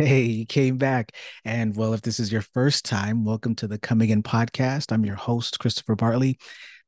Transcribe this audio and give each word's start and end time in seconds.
Hey, 0.00 0.22
you 0.22 0.46
came 0.46 0.76
back. 0.76 1.10
And 1.44 1.74
well, 1.74 1.92
if 1.92 2.02
this 2.02 2.20
is 2.20 2.30
your 2.30 2.42
first 2.42 2.84
time, 2.84 3.24
welcome 3.24 3.56
to 3.56 3.66
the 3.66 3.80
Coming 3.80 4.10
In 4.10 4.22
podcast. 4.22 4.92
I'm 4.92 5.04
your 5.04 5.16
host, 5.16 5.58
Christopher 5.58 5.96
Bartley. 5.96 6.38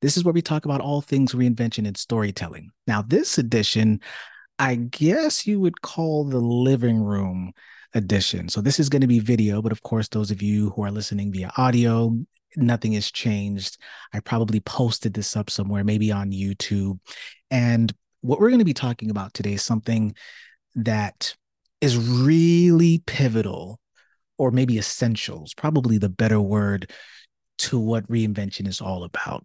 This 0.01 0.17
is 0.17 0.23
where 0.23 0.33
we 0.33 0.43
talk 0.43 0.65
about 0.65 0.80
all 0.80 1.01
things 1.01 1.33
reinvention 1.33 1.88
and 1.88 1.96
storytelling. 1.96 2.71
Now, 2.87 3.03
this 3.03 3.37
edition, 3.37 3.99
I 4.61 4.77
guess 4.77 5.45
you 5.45 5.59
would 5.59 5.83
call 5.83 6.23
the 6.23 6.38
living 6.38 7.03
room 7.03 7.51
edition. 7.95 8.49
So, 8.49 8.61
this 8.61 8.79
is 8.79 8.88
going 8.88 9.02
to 9.02 9.09
be 9.09 9.18
video, 9.18 9.61
but 9.61 9.72
of 9.72 9.82
course, 9.82 10.06
those 10.06 10.30
of 10.30 10.40
you 10.40 10.70
who 10.70 10.84
are 10.84 10.92
listening 10.92 11.32
via 11.32 11.50
audio, 11.56 12.16
nothing 12.54 12.92
has 12.92 13.11
changed. 13.11 13.77
I 14.12 14.20
probably 14.20 14.61
posted 14.61 15.14
this 15.14 15.36
up 15.36 15.50
somewhere, 15.50 15.82
maybe 15.82 16.12
on 16.12 16.30
YouTube. 16.30 17.00
And 17.50 17.92
what 18.20 18.38
we're 18.38 18.50
going 18.50 18.61
to 18.61 18.64
be 18.64 18.72
talking 18.72 19.11
about 19.11 19.34
today 19.34 19.54
is 19.54 19.64
something 19.64 20.14
that 20.77 21.34
is 21.81 21.97
really 21.97 23.03
pivotal 23.07 23.79
or 24.39 24.51
maybe 24.51 24.79
essential 24.79 25.45
is 25.45 25.55
probably 25.55 25.98
the 25.98 26.09
better 26.09 26.41
word 26.41 26.91
to 27.59 27.79
what 27.79 28.09
reinvention 28.09 28.66
is 28.66 28.80
all 28.80 29.05
about. 29.05 29.45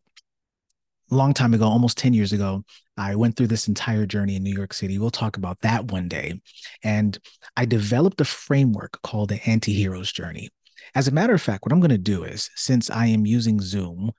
Long 1.12 1.34
time 1.34 1.54
ago, 1.54 1.66
almost 1.66 1.98
10 1.98 2.14
years 2.14 2.34
ago, 2.34 2.64
I 2.98 3.16
went 3.16 3.36
through 3.36 3.48
this 3.48 3.68
entire 3.68 4.06
journey 4.06 4.38
in 4.38 4.44
New 4.44 4.56
York 4.56 4.74
City. 4.74 4.98
We'll 4.98 5.12
talk 5.12 5.38
about 5.38 5.60
that 5.62 5.92
one 5.92 6.08
day. 6.08 6.42
And 6.82 7.18
I 7.58 7.66
developed 7.66 8.22
a 8.22 8.26
framework 8.26 9.02
called 9.04 9.30
the 9.30 9.48
anti 9.48 9.74
hero's 9.74 10.12
journey. 10.12 10.50
As 10.96 11.08
a 11.08 11.12
matter 11.12 11.34
of 11.34 11.42
fact, 11.42 11.66
what 11.66 11.74
I'm 11.74 11.82
going 11.82 11.90
to 11.90 11.98
do 11.98 12.24
is 12.24 12.50
since 12.56 12.90
I 12.90 13.08
am 13.08 13.26
using 13.26 13.60
Zoom, 13.60 14.12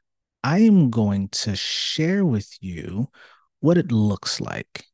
I 0.44 0.58
am 0.58 0.90
going 0.90 1.28
to 1.30 1.56
share 1.56 2.24
with 2.24 2.54
you 2.60 3.08
what 3.60 3.78
it 3.78 3.90
looks 3.90 4.40
like. 4.40 4.84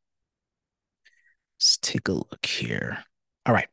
Let's 1.59 1.77
take 1.79 2.09
a 2.09 2.13
look 2.13 2.47
here. 2.47 3.05
All 3.46 3.55
right. 3.55 3.69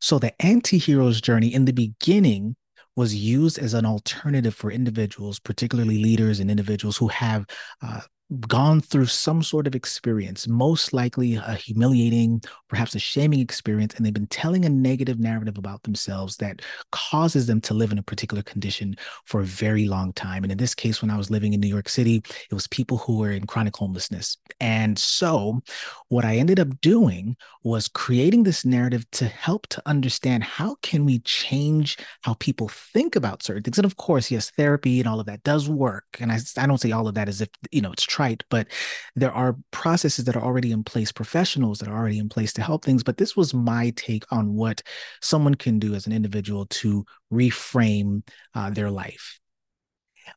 So 0.00 0.18
the 0.18 0.40
anti-hero's 0.40 1.20
journey 1.20 1.52
in 1.52 1.64
the 1.64 1.72
beginning 1.72 2.56
was 2.96 3.14
used 3.14 3.58
as 3.58 3.74
an 3.74 3.86
alternative 3.86 4.54
for 4.54 4.70
individuals, 4.70 5.38
particularly 5.38 6.02
leaders 6.02 6.40
and 6.40 6.50
individuals 6.50 6.96
who 6.96 7.08
have 7.08 7.46
uh, 7.82 8.00
gone 8.40 8.80
through 8.80 9.06
some 9.06 9.42
sort 9.42 9.66
of 9.66 9.74
experience, 9.74 10.46
most 10.46 10.92
likely 10.92 11.36
a 11.36 11.54
humiliating, 11.54 12.42
perhaps 12.68 12.94
a 12.94 12.98
shaming 12.98 13.40
experience, 13.40 13.94
and 13.94 14.04
they've 14.04 14.12
been 14.12 14.26
telling 14.26 14.64
a 14.64 14.68
negative 14.68 15.18
narrative 15.18 15.56
about 15.56 15.82
themselves 15.84 16.36
that 16.36 16.60
causes 16.92 17.46
them 17.46 17.60
to 17.62 17.74
live 17.74 17.90
in 17.90 17.98
a 17.98 18.02
particular 18.02 18.42
condition 18.42 18.94
for 19.24 19.40
a 19.40 19.44
very 19.44 19.86
long 19.86 20.12
time. 20.12 20.42
And 20.42 20.52
in 20.52 20.58
this 20.58 20.74
case, 20.74 21.00
when 21.00 21.10
I 21.10 21.16
was 21.16 21.30
living 21.30 21.54
in 21.54 21.60
New 21.60 21.68
York 21.68 21.88
City, 21.88 22.22
it 22.50 22.54
was 22.54 22.66
people 22.66 22.98
who 22.98 23.18
were 23.18 23.32
in 23.32 23.46
chronic 23.46 23.76
homelessness. 23.76 24.36
And 24.60 24.98
so, 24.98 25.60
what 26.08 26.24
I 26.24 26.36
ended 26.36 26.60
up 26.60 26.80
doing 26.80 27.36
was 27.62 27.88
creating 27.88 28.42
this 28.42 28.64
narrative 28.64 29.10
to 29.12 29.26
help 29.26 29.66
to 29.68 29.82
understand 29.86 30.44
how 30.44 30.76
can 30.82 31.04
we 31.04 31.18
change 31.20 31.96
how 32.22 32.34
people 32.34 32.68
think 32.68 33.16
about 33.16 33.42
certain 33.42 33.62
things. 33.62 33.78
And 33.78 33.84
of 33.84 33.96
course, 33.96 34.30
yes, 34.30 34.50
therapy 34.50 35.00
and 35.00 35.08
all 35.08 35.20
of 35.20 35.26
that 35.26 35.42
does 35.42 35.68
work. 35.68 36.04
And 36.20 36.30
I, 36.30 36.38
I 36.56 36.66
don't 36.66 36.78
say 36.78 36.92
all 36.92 37.08
of 37.08 37.14
that 37.14 37.28
as 37.28 37.40
if, 37.40 37.48
you 37.70 37.80
know, 37.80 37.92
it's 37.92 38.04
trite, 38.18 38.42
but 38.50 38.66
there 39.14 39.30
are 39.30 39.56
processes 39.70 40.24
that 40.24 40.34
are 40.34 40.42
already 40.42 40.72
in 40.72 40.82
place, 40.82 41.12
professionals 41.12 41.78
that 41.78 41.88
are 41.88 41.96
already 41.96 42.18
in 42.18 42.28
place 42.28 42.52
to 42.54 42.62
help 42.62 42.84
things. 42.84 43.04
But 43.04 43.16
this 43.16 43.36
was 43.36 43.54
my 43.54 43.92
take 43.94 44.24
on 44.32 44.54
what 44.54 44.82
someone 45.22 45.54
can 45.54 45.78
do 45.78 45.94
as 45.94 46.06
an 46.06 46.12
individual 46.12 46.66
to 46.66 47.04
reframe 47.32 48.26
uh, 48.54 48.70
their 48.70 48.90
life. 48.90 49.38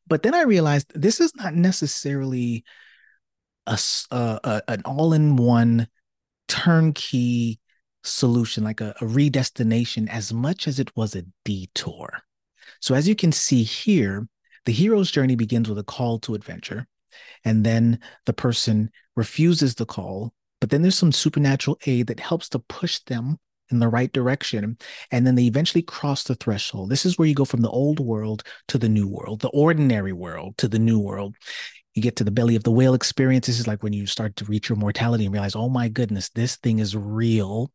But 0.08 0.22
then 0.22 0.36
I 0.36 0.44
realized 0.44 0.92
this 0.94 1.20
is 1.20 1.36
not 1.36 1.56
necessarily 1.56 2.64
a, 3.66 3.80
a 4.12 4.62
an 4.68 4.84
all-in-one 4.86 5.88
turnkey 6.48 7.60
solution, 8.04 8.64
like 8.64 8.82
a, 8.82 8.94
a 9.02 9.06
redestination, 9.06 10.08
as 10.08 10.32
much 10.32 10.68
as 10.68 10.80
it 10.80 10.96
was 10.96 11.16
a 11.16 11.26
detour. 11.46 12.22
So, 12.80 12.94
as 12.94 13.08
you 13.08 13.16
can 13.16 13.32
see 13.32 13.64
here, 13.64 14.28
the 14.66 14.72
hero's 14.72 15.10
journey 15.10 15.36
begins 15.36 15.68
with 15.68 15.80
a 15.80 15.84
call 15.84 16.20
to 16.20 16.36
adventure 16.36 16.88
and 17.46 17.64
then 17.64 18.00
the 18.26 18.34
person 18.34 18.90
refuses 19.16 19.76
the 19.76 19.86
call 19.86 20.34
but 20.62 20.70
then 20.70 20.84
there's 20.84 20.98
some 20.98 21.12
supernatural 21.12 21.78
aid 21.86 22.08
that 22.08 22.20
helps 22.20 22.48
to 22.50 22.60
push 22.60 23.00
them 23.00 23.40
in 23.72 23.80
the 23.80 23.88
right 23.88 24.12
direction. 24.14 24.78
And 25.12 25.26
then 25.26 25.36
they 25.36 25.46
eventually 25.46 25.82
cross 25.82 26.24
the 26.24 26.36
threshold. 26.36 26.90
This 26.90 27.06
is 27.06 27.18
where 27.18 27.28
you 27.28 27.34
go 27.34 27.46
from 27.46 27.62
the 27.62 27.70
old 27.70 28.00
world 28.00 28.44
to 28.68 28.78
the 28.78 28.90
new 28.90 29.08
world 29.08 29.42
the 29.42 29.50
ordinary 29.50 30.14
world 30.14 30.58
to 30.60 30.68
the 30.68 30.80
new 30.80 31.00
world. 31.00 31.36
You 31.96 32.02
get 32.02 32.16
to 32.18 32.24
the 32.24 32.32
belly 32.32 32.56
of 32.56 32.64
the 32.64 32.72
whale 32.72 32.94
experience. 32.94 33.48
This 33.48 33.60
is 33.60 33.68
like 33.68 33.84
when 33.84 33.92
you 33.92 34.06
start 34.06 34.36
to 34.38 34.46
reach 34.46 34.70
your 34.70 34.78
mortality 34.78 35.26
and 35.26 35.34
realize 35.34 35.56
oh 35.56 35.70
my 35.70 35.90
goodness 35.90 36.30
this 36.30 36.58
thing 36.58 36.80
is 36.80 36.96
real. 36.96 37.72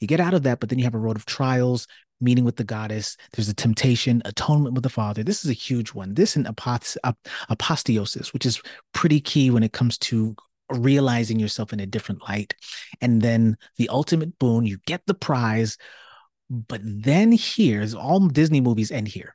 You 0.00 0.08
get 0.08 0.20
out 0.20 0.34
of 0.34 0.44
that 0.44 0.58
but 0.58 0.68
then 0.68 0.78
you 0.78 0.84
have 0.84 0.94
a 0.94 0.98
road 0.98 1.16
of 1.16 1.26
trials 1.26 1.86
meeting 2.22 2.44
with 2.44 2.56
the 2.56 2.64
goddess. 2.64 3.16
There's 3.32 3.48
a 3.48 3.54
temptation, 3.54 4.22
atonement 4.24 4.74
with 4.74 4.84
the 4.84 4.88
Father. 4.88 5.22
This 5.22 5.44
is 5.44 5.50
a 5.50 5.54
huge 5.54 5.90
one. 5.90 6.14
This 6.14 6.36
and 6.36 6.46
apost- 6.46 6.96
aposteosis, 7.50 8.32
which 8.32 8.46
is 8.46 8.62
pretty 8.92 9.20
key 9.20 9.50
when 9.50 9.62
it 9.62 9.72
comes 9.72 9.98
to 9.98 10.34
realizing 10.70 11.38
yourself 11.38 11.72
in 11.72 11.80
a 11.80 11.86
different 11.86 12.22
light. 12.28 12.54
And 13.00 13.20
then 13.20 13.56
the 13.76 13.88
ultimate 13.88 14.38
boon, 14.38 14.64
you 14.64 14.78
get 14.86 15.02
the 15.06 15.14
prize. 15.14 15.76
But 16.48 16.80
then 16.84 17.32
here's 17.32 17.94
all 17.94 18.28
Disney 18.28 18.60
movies 18.60 18.90
end 18.90 19.08
here. 19.08 19.34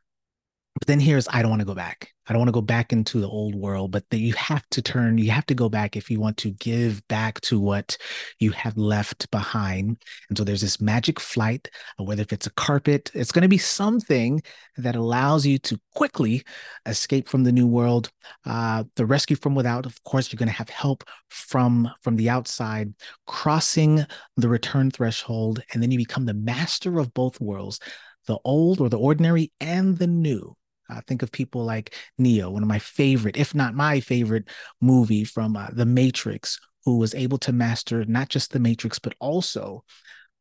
But 0.79 0.87
then 0.87 0.99
here's 0.99 1.27
I 1.29 1.41
don't 1.41 1.49
want 1.49 1.61
to 1.61 1.65
go 1.65 1.73
back. 1.73 2.11
I 2.27 2.33
don't 2.33 2.41
want 2.41 2.49
to 2.49 2.53
go 2.53 2.61
back 2.61 2.91
into 2.91 3.19
the 3.19 3.27
old 3.27 3.55
world, 3.55 3.91
but 3.91 4.03
that 4.09 4.19
you 4.19 4.33
have 4.33 4.67
to 4.71 4.81
turn, 4.81 5.17
you 5.17 5.31
have 5.31 5.45
to 5.45 5.55
go 5.55 5.69
back 5.69 5.95
if 5.95 6.11
you 6.11 6.19
want 6.19 6.35
to 6.37 6.51
give 6.51 7.07
back 7.07 7.39
to 7.41 7.57
what 7.59 7.97
you 8.39 8.51
have 8.51 8.77
left 8.77 9.31
behind. 9.31 9.97
And 10.27 10.37
so 10.37 10.43
there's 10.43 10.61
this 10.61 10.81
magic 10.81 11.19
flight, 11.21 11.69
whether 11.97 12.21
if 12.21 12.33
it's 12.33 12.45
a 12.45 12.53
carpet, 12.53 13.09
it's 13.13 13.31
going 13.31 13.43
to 13.43 13.47
be 13.47 13.57
something 13.57 14.41
that 14.75 14.97
allows 14.97 15.45
you 15.45 15.57
to 15.59 15.79
quickly 15.95 16.43
escape 16.85 17.29
from 17.29 17.43
the 17.43 17.51
new 17.51 17.65
world. 17.65 18.11
Uh, 18.45 18.83
the 18.97 19.05
rescue 19.05 19.37
from 19.37 19.55
without, 19.55 19.85
of 19.85 20.03
course, 20.03 20.31
you're 20.31 20.37
going 20.37 20.49
to 20.49 20.53
have 20.53 20.69
help 20.69 21.05
from 21.29 21.89
from 22.01 22.17
the 22.17 22.29
outside, 22.29 22.93
crossing 23.25 24.05
the 24.35 24.49
return 24.49 24.91
threshold, 24.91 25.63
and 25.73 25.81
then 25.81 25.91
you 25.91 25.97
become 25.97 26.25
the 26.25 26.33
master 26.33 26.99
of 26.99 27.13
both 27.13 27.39
worlds 27.39 27.79
the 28.27 28.37
old 28.43 28.79
or 28.79 28.89
the 28.89 28.99
ordinary 28.99 29.51
and 29.59 29.97
the 29.97 30.07
new. 30.07 30.55
I 30.89 31.01
think 31.01 31.21
of 31.21 31.31
people 31.31 31.63
like 31.63 31.95
Neo, 32.17 32.49
one 32.49 32.63
of 32.63 32.69
my 32.69 32.79
favorite, 32.79 33.37
if 33.37 33.53
not 33.53 33.75
my 33.75 33.99
favorite 33.99 34.45
movie 34.81 35.23
from 35.23 35.55
uh, 35.55 35.67
The 35.71 35.85
Matrix, 35.85 36.59
who 36.85 36.97
was 36.97 37.15
able 37.15 37.37
to 37.39 37.51
master 37.51 38.05
not 38.05 38.29
just 38.29 38.51
the 38.51 38.59
Matrix, 38.59 38.99
but 38.99 39.15
also 39.19 39.83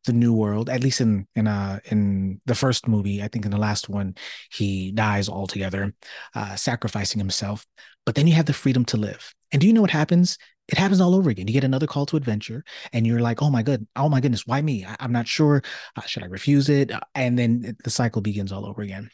the 0.05 0.13
new 0.13 0.33
world 0.33 0.71
at 0.71 0.85
least 0.85 1.01
in 1.01 1.27
in 1.35 1.49
uh 1.49 1.81
in 1.87 2.41
the 2.47 2.55
first 2.55 2.87
movie 2.87 3.21
i 3.25 3.27
think 3.27 3.45
in 3.45 3.51
the 3.51 3.59
last 3.59 3.89
one 3.89 4.15
he 4.53 4.93
dies 4.93 5.29
altogether 5.29 5.93
uh 6.37 6.55
sacrificing 6.55 7.19
himself 7.19 7.67
but 8.07 8.15
then 8.15 8.27
you 8.27 8.35
have 8.35 8.47
the 8.47 8.55
freedom 8.55 8.85
to 8.87 8.97
live. 8.97 9.35
And 9.53 9.61
do 9.61 9.67
you 9.67 9.73
know 9.73 9.83
what 9.83 9.91
happens? 9.91 10.39
It 10.69 10.79
happens 10.79 11.01
all 11.01 11.15
over 11.15 11.29
again. 11.29 11.47
You 11.47 11.53
get 11.53 11.65
another 11.65 11.87
call 11.87 12.07
to 12.07 12.17
adventure 12.17 12.65
and 12.93 13.07
you're 13.07 13.21
like 13.21 13.43
oh 13.43 13.51
my 13.51 13.63
good 13.63 13.87
oh 13.97 14.09
my 14.09 14.21
goodness 14.21 14.47
why 14.47 14.63
me? 14.63 14.85
I, 14.85 14.97
am 15.01 15.13
not 15.13 15.29
sure. 15.29 15.63
Uh, 15.97 16.03
should 16.03 16.23
i 16.23 16.27
refuse 16.27 16.69
it? 16.69 16.91
And 17.15 17.39
then 17.39 17.77
the 17.85 17.91
cycle 17.91 18.23
begins 18.23 18.53
all 18.53 18.65
over 18.65 18.81
again 18.81 19.11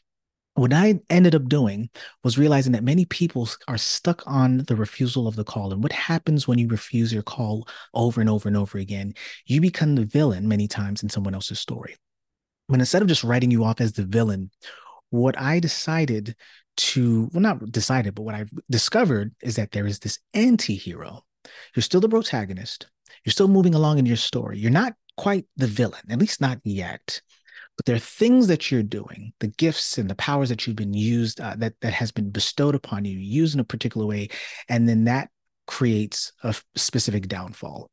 what 0.55 0.73
I 0.73 1.01
ended 1.09 1.35
up 1.35 1.49
doing 1.49 1.89
was 2.25 2.37
realizing 2.37 2.73
that 2.73 2.85
many 2.85 3.07
people 3.07 3.49
are 3.69 3.79
stuck 3.79 4.23
on 4.27 4.59
the 4.59 4.77
refusal 4.77 5.27
of 5.27 5.35
the 5.35 5.45
call. 5.45 5.73
And 5.73 5.83
what 5.83 5.93
happens 5.93 6.47
when 6.47 6.59
you 6.59 6.69
refuse 6.69 7.13
your 7.13 7.23
call 7.23 7.67
over 7.95 8.21
and 8.21 8.29
over 8.29 8.49
and 8.49 8.57
over 8.57 8.79
again? 8.79 9.15
You 9.47 9.61
become 9.61 9.95
the 9.95 10.05
villain 10.05 10.47
many 10.47 10.69
times 10.69 11.03
in 11.03 11.09
someone 11.09 11.35
else's 11.35 11.59
story. 11.59 11.97
When 12.67 12.81
instead 12.81 13.03
of 13.03 13.09
just 13.09 13.25
writing 13.25 13.51
you 13.51 13.65
off 13.65 13.81
as 13.81 13.93
the 13.93 14.05
villain, 14.05 14.51
what 15.11 15.39
I 15.39 15.59
decided 15.59 16.37
to, 16.77 17.31
well, 17.33 17.41
not 17.41 17.73
decided, 17.73 18.15
but 18.15 18.23
what 18.23 18.35
I 18.35 18.45
discovered 18.71 19.35
is 19.43 19.57
that 19.57 19.73
there 19.73 19.87
is 19.87 19.99
this 19.99 20.19
anti 20.35 20.77
hero. 20.77 21.25
You're 21.75 21.83
still 21.83 22.01
the 22.01 22.09
protagonist, 22.09 22.89
you're 23.25 23.33
still 23.33 23.49
moving 23.49 23.75
along 23.75 23.99
in 23.99 24.07
your 24.07 24.17
story. 24.17 24.59
You're 24.59 24.71
not 24.71 24.95
quite 25.17 25.47
the 25.57 25.67
villain, 25.67 26.03
at 26.11 26.19
least 26.19 26.41
not 26.41 26.61
yet 26.65 27.21
but 27.77 27.87
there 27.87 27.97
are 27.97 28.01
things 28.01 28.47
that 28.47 28.71
you're 28.71 28.83
doing 28.83 29.33
the 29.41 29.49
gifts 29.49 29.99
and 29.99 30.09
the 30.09 30.15
powers 30.15 30.49
that 30.49 30.67
you've 30.67 30.77
been 30.77 30.95
used 30.95 31.41
uh, 31.41 31.55
that 31.59 31.75
that 31.81 31.93
has 31.93 32.13
been 32.13 32.31
bestowed 32.31 32.75
upon 32.75 33.05
you 33.05 33.19
used 33.19 33.55
in 33.55 33.61
a 33.61 33.65
particular 33.65 34.07
way 34.07 34.29
and 34.69 34.89
then 34.89 35.05
that 35.05 35.29
creates 35.67 36.33
a 36.43 36.55
specific 36.77 37.29
downfall. 37.29 37.89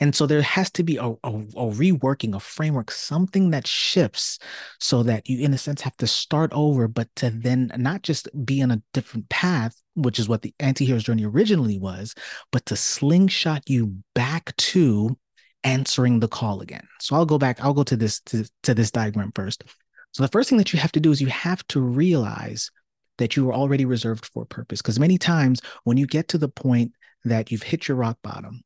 And 0.00 0.16
so 0.16 0.26
there 0.26 0.42
has 0.42 0.68
to 0.72 0.82
be 0.82 0.96
a, 0.96 1.04
a, 1.04 1.14
a, 1.22 1.70
reworking, 1.70 2.34
a 2.34 2.40
framework, 2.40 2.90
something 2.90 3.50
that 3.50 3.68
shifts 3.68 4.40
so 4.80 5.04
that 5.04 5.28
you, 5.28 5.44
in 5.44 5.54
a 5.54 5.58
sense, 5.58 5.80
have 5.82 5.96
to 5.98 6.08
start 6.08 6.50
over, 6.52 6.88
but 6.88 7.08
to 7.16 7.30
then 7.30 7.70
not 7.76 8.02
just 8.02 8.28
be 8.44 8.62
on 8.62 8.72
a 8.72 8.82
different 8.92 9.28
path, 9.28 9.80
which 9.94 10.18
is 10.18 10.28
what 10.28 10.42
the 10.42 10.52
anti 10.58 10.86
hero's 10.86 11.04
journey 11.04 11.24
originally 11.24 11.78
was, 11.78 12.16
but 12.50 12.66
to 12.66 12.74
slingshot 12.74 13.70
you 13.70 13.94
back 14.12 14.56
to 14.56 15.16
answering 15.64 16.20
the 16.20 16.28
call 16.28 16.60
again. 16.60 16.86
So 17.00 17.16
I'll 17.16 17.26
go 17.26 17.38
back, 17.38 17.62
I'll 17.62 17.74
go 17.74 17.84
to 17.84 17.96
this 17.96 18.20
to, 18.26 18.44
to 18.64 18.74
this 18.74 18.90
diagram 18.90 19.32
first. 19.34 19.64
So 20.12 20.22
the 20.22 20.28
first 20.28 20.48
thing 20.48 20.58
that 20.58 20.72
you 20.72 20.78
have 20.78 20.92
to 20.92 21.00
do 21.00 21.10
is 21.10 21.20
you 21.20 21.28
have 21.28 21.66
to 21.68 21.80
realize 21.80 22.70
that 23.18 23.36
you 23.36 23.48
are 23.48 23.54
already 23.54 23.84
reserved 23.84 24.26
for 24.26 24.44
purpose. 24.44 24.82
Because 24.82 24.98
many 24.98 25.18
times 25.18 25.60
when 25.84 25.96
you 25.96 26.06
get 26.06 26.28
to 26.28 26.38
the 26.38 26.48
point 26.48 26.92
that 27.24 27.50
you've 27.52 27.62
hit 27.62 27.88
your 27.88 27.96
rock 27.96 28.18
bottom, 28.22 28.62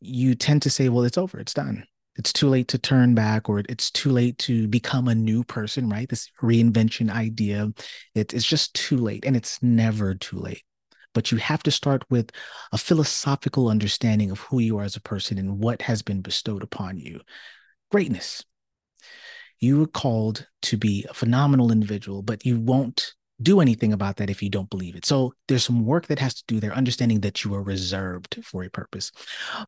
you 0.00 0.34
tend 0.34 0.62
to 0.62 0.70
say, 0.70 0.88
well, 0.88 1.04
it's 1.04 1.18
over, 1.18 1.38
it's 1.38 1.54
done. 1.54 1.84
it's 2.18 2.32
too 2.32 2.48
late 2.48 2.68
to 2.68 2.78
turn 2.78 3.14
back 3.14 3.48
or 3.48 3.62
it's 3.68 3.90
too 3.92 4.10
late 4.10 4.36
to 4.38 4.66
become 4.66 5.06
a 5.06 5.14
new 5.14 5.44
person, 5.44 5.88
right? 5.88 6.08
This 6.08 6.28
reinvention 6.42 7.10
idea, 7.10 7.72
it, 8.14 8.34
it's 8.34 8.44
just 8.44 8.74
too 8.74 8.96
late 8.96 9.24
and 9.24 9.36
it's 9.36 9.62
never 9.62 10.14
too 10.14 10.38
late. 10.38 10.64
But 11.14 11.32
you 11.32 11.38
have 11.38 11.62
to 11.64 11.70
start 11.70 12.04
with 12.10 12.30
a 12.72 12.78
philosophical 12.78 13.68
understanding 13.68 14.30
of 14.30 14.40
who 14.40 14.60
you 14.60 14.78
are 14.78 14.84
as 14.84 14.96
a 14.96 15.00
person 15.00 15.38
and 15.38 15.58
what 15.58 15.82
has 15.82 16.02
been 16.02 16.20
bestowed 16.20 16.62
upon 16.62 16.98
you. 16.98 17.20
Greatness. 17.90 18.44
You 19.60 19.80
were 19.80 19.86
called 19.86 20.46
to 20.62 20.76
be 20.76 21.06
a 21.08 21.14
phenomenal 21.14 21.72
individual, 21.72 22.22
but 22.22 22.44
you 22.46 22.60
won't 22.60 23.14
do 23.40 23.60
anything 23.60 23.92
about 23.92 24.16
that 24.16 24.30
if 24.30 24.42
you 24.42 24.50
don't 24.50 24.70
believe 24.70 24.96
it. 24.96 25.04
So 25.04 25.32
there's 25.46 25.64
some 25.64 25.84
work 25.84 26.06
that 26.08 26.18
has 26.18 26.34
to 26.34 26.44
do 26.46 26.60
there, 26.60 26.72
understanding 26.72 27.20
that 27.20 27.44
you 27.44 27.54
are 27.54 27.62
reserved 27.62 28.38
for 28.44 28.64
a 28.64 28.70
purpose. 28.70 29.12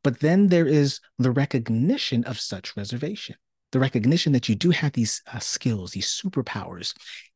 But 0.02 0.20
then 0.20 0.48
there 0.48 0.66
is 0.66 1.00
the 1.18 1.30
recognition 1.30 2.24
of 2.24 2.40
such 2.40 2.76
reservation, 2.76 3.36
the 3.72 3.80
recognition 3.80 4.32
that 4.32 4.48
you 4.48 4.54
do 4.54 4.70
have 4.70 4.92
these 4.92 5.22
uh, 5.32 5.38
skills, 5.38 5.92
these 5.92 6.08
superpowers. 6.08 6.94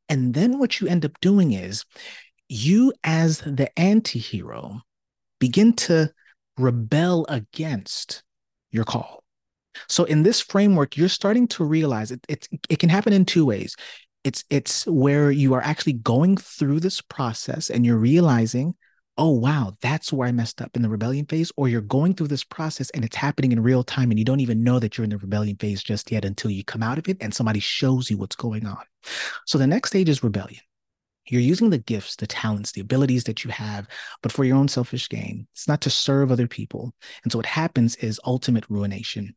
And 0.09 0.35
then 0.35 0.59
what 0.59 0.81
you 0.81 0.89
end 0.89 1.05
up 1.05 1.19
doing 1.21 1.53
is 1.53 1.85
you, 2.49 2.93
as 3.03 3.39
the 3.39 3.71
anti 3.79 4.19
hero, 4.19 4.81
begin 5.39 5.73
to 5.75 6.13
rebel 6.57 7.27
against 7.29 8.23
your 8.71 8.85
call. 8.85 9.23
So 9.89 10.05
in 10.05 10.23
this 10.23 10.41
framework, 10.41 10.97
you're 10.97 11.09
starting 11.09 11.49
to 11.49 11.65
realize 11.65 12.11
it, 12.11 12.25
it, 12.29 12.49
it 12.69 12.79
can 12.79 12.89
happen 12.89 13.13
in 13.13 13.25
two 13.25 13.45
ways. 13.45 13.77
It's 14.23 14.45
it's 14.49 14.87
where 14.87 15.31
you 15.31 15.53
are 15.55 15.63
actually 15.63 15.95
going 15.95 16.37
through 16.37 16.81
this 16.81 17.01
process 17.01 17.69
and 17.69 17.85
you're 17.85 17.99
realizing 17.99 18.75
oh 19.17 19.31
wow 19.31 19.73
that's 19.81 20.13
where 20.13 20.27
i 20.27 20.33
messed 20.33 20.61
up 20.61 20.75
in 20.75 20.83
the 20.83 20.89
rebellion 20.89 21.25
phase 21.27 21.53
or 21.57 21.69
you're 21.69 21.81
going 21.81 22.15
through 22.15 22.27
this 22.27 22.43
process 22.43 22.91
and 22.91 23.05
it's 23.05 23.15
happening 23.15 23.53
in 23.53 23.63
real 23.63 23.85
time 23.85 24.11
and 24.11 24.19
you 24.19 24.25
don't 24.25 24.41
even 24.41 24.65
know 24.65 24.79
that 24.79 24.97
you're 24.97 25.05
in 25.05 25.11
the 25.11 25.19
rebellion 25.19 25.57
phase 25.57 25.83
just 25.83 26.11
yet 26.11 26.25
until 26.25 26.51
you 26.51 26.65
come 26.65 26.83
out 26.83 26.99
of 26.99 27.09
it 27.09 27.17
and 27.21 27.33
somebody 27.33 27.61
shows 27.61 28.11
you 28.11 28.17
what's 28.17 28.35
going 28.35 28.67
on. 28.67 28.83
So 29.47 29.59
the 29.59 29.67
next 29.67 29.91
stage 29.91 30.09
is 30.09 30.25
rebellion 30.25 30.63
you're 31.29 31.41
using 31.41 31.71
the 31.71 31.79
gifts 31.79 32.17
the 32.17 32.27
talents 32.27 32.73
the 32.73 32.81
abilities 32.81 33.25
that 33.25 33.45
you 33.45 33.51
have 33.51 33.87
but 34.23 34.33
for 34.33 34.45
your 34.45 34.57
own 34.57 34.69
selfish 34.69 35.09
gain 35.09 35.47
it's 35.53 35.69
not 35.69 35.81
to 35.81 35.91
serve 35.91 36.31
other 36.31 36.49
people 36.49 36.93
and 37.23 37.33
so 37.33 37.39
what 37.39 37.47
happens 37.47 37.97
is 37.97 38.21
ultimate 38.25 38.65
ruination 38.69 39.35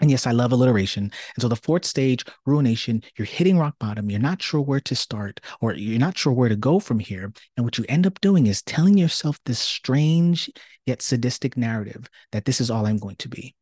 and 0.00 0.10
yes, 0.10 0.26
I 0.26 0.32
love 0.32 0.52
alliteration. 0.52 1.04
And 1.04 1.40
so 1.40 1.48
the 1.48 1.56
fourth 1.56 1.86
stage, 1.86 2.24
ruination, 2.44 3.02
you're 3.16 3.24
hitting 3.24 3.58
rock 3.58 3.76
bottom. 3.78 4.10
You're 4.10 4.20
not 4.20 4.42
sure 4.42 4.60
where 4.60 4.80
to 4.80 4.94
start, 4.94 5.40
or 5.60 5.72
you're 5.72 5.98
not 5.98 6.18
sure 6.18 6.34
where 6.34 6.50
to 6.50 6.56
go 6.56 6.78
from 6.78 6.98
here. 6.98 7.32
And 7.56 7.64
what 7.64 7.78
you 7.78 7.86
end 7.88 8.06
up 8.06 8.20
doing 8.20 8.46
is 8.46 8.62
telling 8.62 8.98
yourself 8.98 9.40
this 9.46 9.58
strange 9.58 10.50
yet 10.84 11.00
sadistic 11.00 11.56
narrative 11.56 12.08
that 12.32 12.44
this 12.44 12.60
is 12.60 12.70
all 12.70 12.86
I'm 12.86 12.98
going 12.98 13.16
to 13.16 13.28
be. 13.28 13.54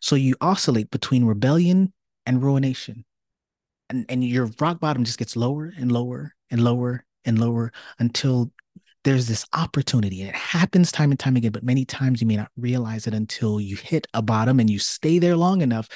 So 0.00 0.14
you 0.14 0.34
oscillate 0.40 0.90
between 0.90 1.24
rebellion 1.24 1.92
and 2.26 2.42
ruination. 2.42 3.04
And, 3.90 4.04
and 4.08 4.24
your 4.24 4.50
rock 4.60 4.80
bottom 4.80 5.04
just 5.04 5.18
gets 5.18 5.36
lower 5.36 5.72
and 5.76 5.90
lower 5.90 6.34
and 6.50 6.62
lower 6.62 7.04
and 7.24 7.38
lower 7.38 7.72
until 7.98 8.52
there's 9.04 9.28
this 9.28 9.46
opportunity 9.54 10.20
and 10.20 10.30
it 10.30 10.34
happens 10.34 10.92
time 10.92 11.10
and 11.10 11.20
time 11.20 11.36
again 11.36 11.52
but 11.52 11.62
many 11.62 11.84
times 11.84 12.20
you 12.20 12.26
may 12.26 12.36
not 12.36 12.50
realize 12.56 13.06
it 13.06 13.14
until 13.14 13.60
you 13.60 13.76
hit 13.76 14.06
a 14.12 14.20
bottom 14.20 14.60
and 14.60 14.68
you 14.68 14.78
stay 14.78 15.18
there 15.18 15.36
long 15.36 15.62
enough 15.62 15.88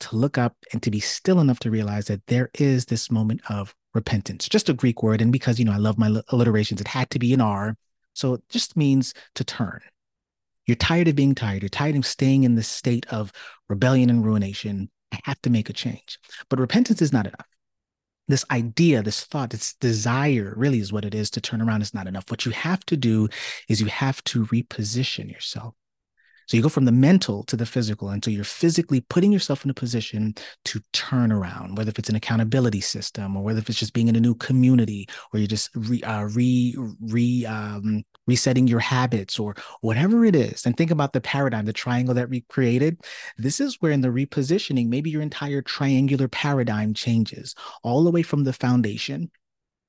to 0.00 0.16
look 0.16 0.36
up 0.36 0.56
and 0.72 0.82
to 0.82 0.90
be 0.90 1.00
still 1.00 1.40
enough 1.40 1.60
to 1.60 1.70
realize 1.70 2.06
that 2.06 2.26
there 2.26 2.50
is 2.54 2.86
this 2.86 3.10
moment 3.10 3.40
of 3.48 3.74
repentance. 3.94 4.48
Just 4.48 4.68
a 4.68 4.74
greek 4.74 5.02
word 5.02 5.22
and 5.22 5.32
because 5.32 5.58
you 5.58 5.64
know 5.64 5.72
i 5.72 5.76
love 5.76 5.98
my 5.98 6.20
alliterations 6.30 6.80
it 6.80 6.88
had 6.88 7.08
to 7.10 7.18
be 7.18 7.32
an 7.32 7.40
r 7.40 7.76
so 8.14 8.34
it 8.34 8.42
just 8.48 8.76
means 8.76 9.14
to 9.36 9.44
turn. 9.44 9.80
You're 10.66 10.76
tired 10.76 11.08
of 11.08 11.16
being 11.16 11.34
tired. 11.34 11.62
You're 11.62 11.68
tired 11.68 11.96
of 11.96 12.06
staying 12.06 12.44
in 12.44 12.54
this 12.54 12.68
state 12.68 13.06
of 13.10 13.32
rebellion 13.68 14.10
and 14.10 14.24
ruination 14.24 14.90
i 15.12 15.18
have 15.24 15.40
to 15.42 15.50
make 15.50 15.70
a 15.70 15.72
change 15.72 16.18
but 16.48 16.58
repentance 16.58 17.02
is 17.02 17.12
not 17.12 17.26
enough 17.26 17.46
this 18.28 18.44
idea, 18.50 19.02
this 19.02 19.24
thought, 19.24 19.50
this 19.50 19.74
desire 19.74 20.54
really 20.56 20.78
is 20.78 20.92
what 20.92 21.04
it 21.04 21.14
is 21.14 21.30
to 21.30 21.40
turn 21.40 21.60
around 21.60 21.82
is 21.82 21.92
not 21.92 22.06
enough. 22.06 22.30
What 22.30 22.46
you 22.46 22.52
have 22.52 22.84
to 22.86 22.96
do 22.96 23.28
is 23.68 23.80
you 23.80 23.88
have 23.88 24.22
to 24.24 24.46
reposition 24.46 25.30
yourself. 25.30 25.74
So 26.46 26.56
you 26.56 26.62
go 26.62 26.68
from 26.68 26.84
the 26.84 26.92
mental 26.92 27.44
to 27.44 27.56
the 27.56 27.66
physical 27.66 28.08
And 28.08 28.24
so 28.24 28.30
you're 28.30 28.44
physically 28.44 29.00
putting 29.00 29.32
yourself 29.32 29.64
in 29.64 29.70
a 29.70 29.74
position 29.74 30.34
to 30.66 30.80
turn 30.92 31.32
around, 31.32 31.76
whether 31.76 31.90
if 31.90 31.98
it's 31.98 32.08
an 32.08 32.16
accountability 32.16 32.80
system 32.80 33.36
or 33.36 33.42
whether 33.42 33.58
if 33.58 33.68
it's 33.68 33.78
just 33.78 33.92
being 33.92 34.08
in 34.08 34.16
a 34.16 34.20
new 34.20 34.34
community 34.34 35.08
or 35.32 35.38
you're 35.38 35.46
just 35.46 35.70
re, 35.74 36.02
uh, 36.02 36.24
re, 36.24 36.76
re 37.00 37.46
um, 37.46 38.02
resetting 38.26 38.66
your 38.66 38.80
habits 38.80 39.38
or 39.38 39.54
whatever 39.80 40.24
it 40.24 40.36
is. 40.36 40.66
And 40.66 40.76
think 40.76 40.90
about 40.90 41.12
the 41.12 41.20
paradigm, 41.20 41.64
the 41.64 41.72
triangle 41.72 42.14
that 42.14 42.28
we 42.28 42.42
created. 42.42 43.00
This 43.36 43.60
is 43.60 43.76
where 43.80 43.92
in 43.92 44.00
the 44.00 44.08
repositioning, 44.08 44.88
maybe 44.88 45.10
your 45.10 45.22
entire 45.22 45.62
triangular 45.62 46.28
paradigm 46.28 46.94
changes 46.94 47.54
all 47.82 48.04
the 48.04 48.10
way 48.10 48.22
from 48.22 48.44
the 48.44 48.52
foundation 48.52 49.30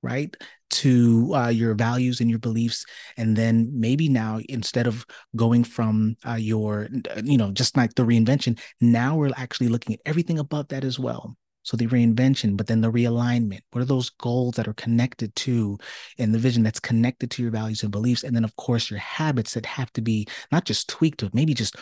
right 0.01 0.35
to 0.73 1.31
uh, 1.35 1.49
your 1.49 1.73
values 1.73 2.19
and 2.19 2.29
your 2.29 2.39
beliefs 2.39 2.85
and 3.17 3.35
then 3.35 3.69
maybe 3.73 4.09
now 4.09 4.39
instead 4.49 4.87
of 4.87 5.05
going 5.35 5.63
from 5.63 6.15
uh, 6.27 6.33
your 6.33 6.89
you 7.23 7.37
know 7.37 7.51
just 7.51 7.77
like 7.77 7.93
the 7.95 8.03
reinvention 8.03 8.59
now 8.81 9.15
we're 9.15 9.31
actually 9.37 9.67
looking 9.67 9.93
at 9.93 10.01
everything 10.05 10.39
above 10.39 10.67
that 10.69 10.83
as 10.83 10.99
well. 10.99 11.35
So 11.65 11.77
the 11.77 11.87
reinvention 11.87 12.57
but 12.57 12.67
then 12.67 12.81
the 12.81 12.91
realignment. 12.91 13.61
What 13.71 13.81
are 13.81 13.85
those 13.85 14.09
goals 14.09 14.55
that 14.55 14.67
are 14.67 14.73
connected 14.73 15.33
to 15.35 15.77
in 16.17 16.31
the 16.31 16.39
vision 16.39 16.63
that's 16.63 16.79
connected 16.79 17.31
to 17.31 17.41
your 17.41 17.51
values 17.51 17.83
and 17.83 17.91
beliefs? 17.91 18.23
And 18.23 18.35
then 18.35 18.43
of 18.43 18.55
course 18.57 18.89
your 18.89 18.99
habits 18.99 19.53
that 19.53 19.65
have 19.65 19.91
to 19.93 20.01
be 20.01 20.27
not 20.51 20.65
just 20.65 20.89
tweaked 20.89 21.21
but 21.21 21.33
maybe 21.33 21.53
just 21.53 21.75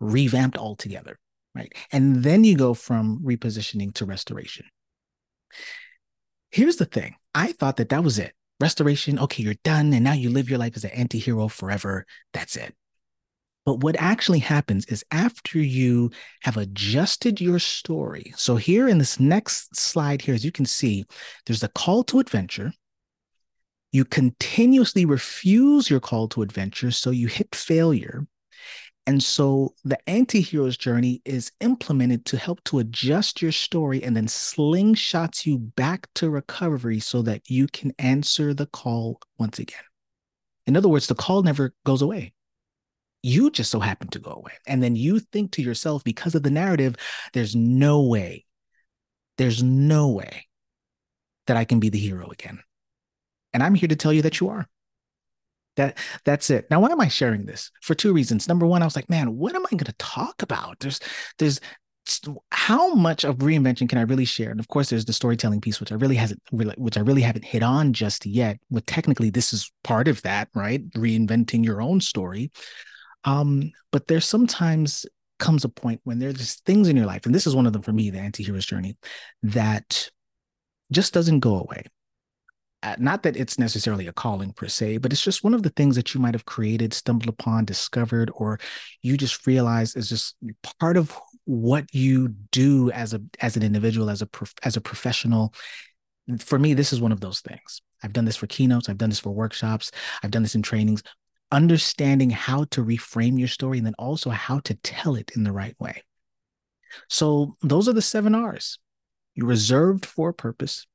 revamped 0.00 0.56
altogether 0.56 1.18
right? 1.56 1.72
And 1.90 2.22
then 2.22 2.44
you 2.44 2.56
go 2.56 2.74
from 2.74 3.20
repositioning 3.24 3.94
to 3.94 4.04
restoration. 4.04 4.66
Here's 6.50 6.76
the 6.76 6.84
thing. 6.84 7.16
I 7.34 7.52
thought 7.52 7.76
that 7.76 7.88
that 7.88 8.04
was 8.04 8.18
it. 8.18 8.34
Restoration, 8.58 9.18
okay, 9.18 9.42
you're 9.42 9.54
done. 9.64 9.92
And 9.92 10.04
now 10.04 10.14
you 10.14 10.30
live 10.30 10.48
your 10.48 10.58
life 10.58 10.76
as 10.76 10.84
an 10.84 10.90
anti 10.90 11.18
hero 11.18 11.48
forever. 11.48 12.06
That's 12.32 12.56
it. 12.56 12.74
But 13.66 13.82
what 13.82 13.96
actually 13.98 14.38
happens 14.38 14.86
is 14.86 15.04
after 15.10 15.58
you 15.58 16.12
have 16.42 16.56
adjusted 16.56 17.40
your 17.40 17.58
story. 17.58 18.32
So, 18.36 18.54
here 18.54 18.88
in 18.88 18.98
this 18.98 19.18
next 19.18 19.76
slide, 19.76 20.22
here, 20.22 20.36
as 20.36 20.44
you 20.44 20.52
can 20.52 20.66
see, 20.66 21.04
there's 21.44 21.64
a 21.64 21.68
call 21.68 22.04
to 22.04 22.20
adventure. 22.20 22.72
You 23.90 24.04
continuously 24.04 25.04
refuse 25.04 25.90
your 25.90 26.00
call 26.00 26.28
to 26.28 26.42
adventure. 26.42 26.92
So, 26.92 27.10
you 27.10 27.26
hit 27.26 27.56
failure. 27.56 28.26
And 29.06 29.22
so 29.22 29.72
the 29.84 29.98
anti-hero's 30.08 30.76
journey 30.76 31.22
is 31.24 31.52
implemented 31.60 32.24
to 32.26 32.36
help 32.36 32.62
to 32.64 32.80
adjust 32.80 33.40
your 33.40 33.52
story 33.52 34.02
and 34.02 34.16
then 34.16 34.26
slingshots 34.26 35.46
you 35.46 35.58
back 35.58 36.08
to 36.16 36.28
recovery 36.28 36.98
so 36.98 37.22
that 37.22 37.48
you 37.48 37.68
can 37.68 37.92
answer 38.00 38.52
the 38.52 38.66
call 38.66 39.20
once 39.38 39.60
again. 39.60 39.78
In 40.66 40.76
other 40.76 40.88
words, 40.88 41.06
the 41.06 41.14
call 41.14 41.44
never 41.44 41.72
goes 41.84 42.02
away. 42.02 42.32
You 43.22 43.50
just 43.50 43.70
so 43.70 43.78
happen 43.78 44.08
to 44.08 44.18
go 44.18 44.32
away. 44.32 44.52
And 44.66 44.82
then 44.82 44.96
you 44.96 45.20
think 45.20 45.52
to 45.52 45.62
yourself, 45.62 46.02
because 46.02 46.34
of 46.34 46.42
the 46.42 46.50
narrative, 46.50 46.96
there's 47.32 47.54
no 47.54 48.02
way, 48.02 48.44
there's 49.38 49.62
no 49.62 50.08
way 50.08 50.46
that 51.46 51.56
I 51.56 51.64
can 51.64 51.78
be 51.78 51.90
the 51.90 51.98
hero 51.98 52.28
again. 52.30 52.58
And 53.52 53.62
I'm 53.62 53.76
here 53.76 53.88
to 53.88 53.96
tell 53.96 54.12
you 54.12 54.22
that 54.22 54.40
you 54.40 54.48
are. 54.48 54.66
That 55.76 55.98
that's 56.24 56.50
it. 56.50 56.66
Now, 56.70 56.80
why 56.80 56.90
am 56.90 57.00
I 57.00 57.08
sharing 57.08 57.46
this? 57.46 57.70
For 57.82 57.94
two 57.94 58.12
reasons. 58.12 58.48
Number 58.48 58.66
one, 58.66 58.82
I 58.82 58.86
was 58.86 58.96
like, 58.96 59.10
man, 59.10 59.36
what 59.36 59.54
am 59.54 59.66
I 59.66 59.70
going 59.70 59.84
to 59.84 59.94
talk 59.98 60.42
about? 60.42 60.80
There's 60.80 61.00
there's 61.38 61.60
how 62.52 62.94
much 62.94 63.24
of 63.24 63.38
reinvention 63.38 63.88
can 63.88 63.98
I 63.98 64.02
really 64.02 64.24
share? 64.24 64.50
And 64.50 64.60
of 64.60 64.68
course, 64.68 64.90
there's 64.90 65.04
the 65.04 65.12
storytelling 65.12 65.60
piece, 65.60 65.80
which 65.80 65.92
I 65.92 65.96
really 65.96 66.14
hasn't, 66.16 66.40
which 66.52 66.96
I 66.96 67.00
really 67.00 67.22
haven't 67.22 67.44
hit 67.44 67.62
on 67.62 67.92
just 67.92 68.24
yet. 68.26 68.58
But 68.70 68.86
technically, 68.86 69.30
this 69.30 69.52
is 69.52 69.70
part 69.82 70.08
of 70.08 70.22
that, 70.22 70.48
right? 70.54 70.88
Reinventing 70.92 71.64
your 71.64 71.82
own 71.82 72.00
story. 72.00 72.52
Um, 73.24 73.72
but 73.90 74.06
there's 74.06 74.24
sometimes 74.24 75.04
comes 75.38 75.64
a 75.64 75.68
point 75.68 76.00
when 76.04 76.18
there's 76.18 76.34
just 76.34 76.64
things 76.64 76.88
in 76.88 76.96
your 76.96 77.06
life, 77.06 77.26
and 77.26 77.34
this 77.34 77.46
is 77.46 77.56
one 77.56 77.66
of 77.66 77.72
them 77.72 77.82
for 77.82 77.92
me, 77.92 78.10
the 78.10 78.18
anti-hero's 78.18 78.64
journey, 78.64 78.96
that 79.42 80.08
just 80.92 81.12
doesn't 81.12 81.40
go 81.40 81.58
away. 81.58 81.82
Uh, 82.82 82.94
not 82.98 83.22
that 83.22 83.36
it's 83.36 83.58
necessarily 83.58 84.06
a 84.06 84.12
calling 84.12 84.52
per 84.52 84.68
se, 84.68 84.98
but 84.98 85.12
it's 85.12 85.22
just 85.22 85.42
one 85.42 85.54
of 85.54 85.62
the 85.62 85.70
things 85.70 85.96
that 85.96 86.14
you 86.14 86.20
might 86.20 86.34
have 86.34 86.44
created, 86.44 86.92
stumbled 86.92 87.28
upon, 87.28 87.64
discovered, 87.64 88.30
or 88.34 88.60
you 89.02 89.16
just 89.16 89.46
realize 89.46 89.96
is 89.96 90.08
just 90.08 90.36
part 90.80 90.96
of 90.96 91.18
what 91.46 91.86
you 91.92 92.28
do 92.52 92.90
as 92.90 93.14
a 93.14 93.20
as 93.40 93.56
an 93.56 93.62
individual, 93.62 94.10
as 94.10 94.22
a 94.22 94.28
as 94.62 94.76
a 94.76 94.80
professional. 94.80 95.54
For 96.38 96.58
me, 96.58 96.74
this 96.74 96.92
is 96.92 97.00
one 97.00 97.12
of 97.12 97.20
those 97.20 97.40
things. 97.40 97.80
I've 98.02 98.12
done 98.12 98.24
this 98.24 98.36
for 98.36 98.46
keynotes, 98.46 98.88
I've 98.88 98.98
done 98.98 99.10
this 99.10 99.20
for 99.20 99.30
workshops, 99.30 99.90
I've 100.22 100.30
done 100.30 100.42
this 100.42 100.54
in 100.54 100.62
trainings. 100.62 101.02
Understanding 101.50 102.30
how 102.30 102.64
to 102.72 102.84
reframe 102.84 103.38
your 103.38 103.48
story 103.48 103.78
and 103.78 103.86
then 103.86 103.94
also 103.98 104.30
how 104.30 104.58
to 104.60 104.74
tell 104.74 105.14
it 105.14 105.30
in 105.36 105.44
the 105.44 105.52
right 105.52 105.76
way. 105.78 106.02
So 107.08 107.56
those 107.62 107.88
are 107.88 107.92
the 107.92 108.02
seven 108.02 108.34
R's. 108.34 108.78
You 109.34 109.46
reserved 109.46 110.06
for 110.06 110.30
a 110.30 110.34
purpose, 110.34 110.86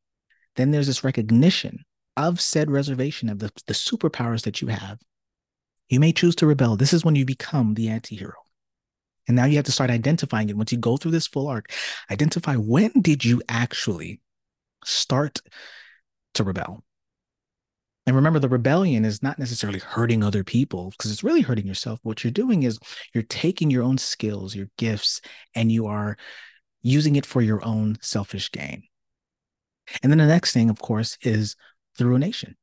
then 0.55 0.71
there's 0.71 0.87
this 0.87 1.03
recognition 1.03 1.85
of 2.17 2.41
said 2.41 2.69
reservation 2.69 3.29
of 3.29 3.39
the, 3.39 3.51
the 3.67 3.73
superpowers 3.73 4.43
that 4.43 4.61
you 4.61 4.67
have. 4.67 4.99
You 5.89 5.99
may 5.99 6.13
choose 6.13 6.35
to 6.35 6.47
rebel. 6.47 6.75
This 6.75 6.93
is 6.93 7.03
when 7.03 7.15
you 7.15 7.25
become 7.25 7.73
the 7.73 7.89
anti 7.89 8.15
hero. 8.15 8.33
And 9.27 9.35
now 9.35 9.45
you 9.45 9.55
have 9.57 9.65
to 9.65 9.71
start 9.71 9.89
identifying 9.89 10.49
it. 10.49 10.57
Once 10.57 10.71
you 10.71 10.77
go 10.77 10.97
through 10.97 11.11
this 11.11 11.27
full 11.27 11.47
arc, 11.47 11.71
identify 12.09 12.55
when 12.55 12.91
did 13.01 13.23
you 13.23 13.41
actually 13.47 14.19
start 14.83 15.39
to 16.33 16.43
rebel? 16.43 16.83
And 18.07 18.15
remember, 18.15 18.39
the 18.39 18.49
rebellion 18.49 19.05
is 19.05 19.21
not 19.21 19.37
necessarily 19.37 19.79
hurting 19.79 20.23
other 20.23 20.43
people 20.43 20.89
because 20.89 21.11
it's 21.11 21.23
really 21.23 21.41
hurting 21.41 21.67
yourself. 21.67 21.99
What 22.01 22.23
you're 22.23 22.31
doing 22.31 22.63
is 22.63 22.79
you're 23.13 23.23
taking 23.23 23.69
your 23.69 23.83
own 23.83 23.99
skills, 23.99 24.55
your 24.55 24.69
gifts, 24.77 25.21
and 25.53 25.71
you 25.71 25.85
are 25.85 26.17
using 26.81 27.15
it 27.15 27.27
for 27.27 27.41
your 27.41 27.63
own 27.63 27.97
selfish 28.01 28.51
gain. 28.51 28.83
And 30.01 30.11
then 30.11 30.19
the 30.19 30.25
next 30.25 30.53
thing, 30.53 30.69
of 30.69 30.79
course, 30.79 31.17
is 31.21 31.55
the 31.97 32.05
ruination. 32.05 32.55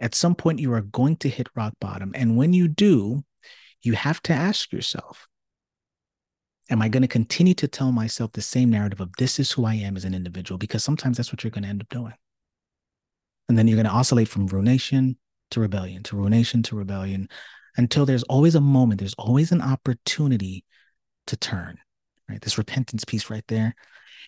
At 0.00 0.14
some 0.14 0.34
point, 0.34 0.58
you 0.58 0.72
are 0.72 0.82
going 0.82 1.16
to 1.18 1.28
hit 1.28 1.48
rock 1.54 1.74
bottom. 1.80 2.12
And 2.14 2.36
when 2.36 2.52
you 2.52 2.68
do, 2.68 3.24
you 3.82 3.94
have 3.94 4.22
to 4.22 4.32
ask 4.32 4.72
yourself 4.72 5.26
Am 6.68 6.82
I 6.82 6.88
going 6.88 7.02
to 7.02 7.08
continue 7.08 7.54
to 7.54 7.68
tell 7.68 7.92
myself 7.92 8.32
the 8.32 8.42
same 8.42 8.70
narrative 8.70 9.00
of 9.00 9.12
this 9.18 9.38
is 9.38 9.52
who 9.52 9.64
I 9.64 9.74
am 9.74 9.96
as 9.96 10.04
an 10.04 10.14
individual? 10.14 10.58
Because 10.58 10.82
sometimes 10.82 11.16
that's 11.16 11.32
what 11.32 11.44
you're 11.44 11.52
going 11.52 11.62
to 11.62 11.68
end 11.68 11.80
up 11.80 11.88
doing. 11.88 12.14
And 13.48 13.56
then 13.56 13.68
you're 13.68 13.76
going 13.76 13.86
to 13.86 13.92
oscillate 13.92 14.26
from 14.26 14.48
ruination 14.48 15.16
to 15.52 15.60
rebellion, 15.60 16.02
to 16.04 16.16
ruination 16.16 16.64
to 16.64 16.76
rebellion, 16.76 17.28
until 17.76 18.04
there's 18.04 18.24
always 18.24 18.56
a 18.56 18.60
moment, 18.60 18.98
there's 18.98 19.14
always 19.14 19.52
an 19.52 19.62
opportunity 19.62 20.64
to 21.28 21.36
turn, 21.36 21.78
right? 22.28 22.40
This 22.40 22.58
repentance 22.58 23.04
piece 23.04 23.30
right 23.30 23.44
there. 23.48 23.74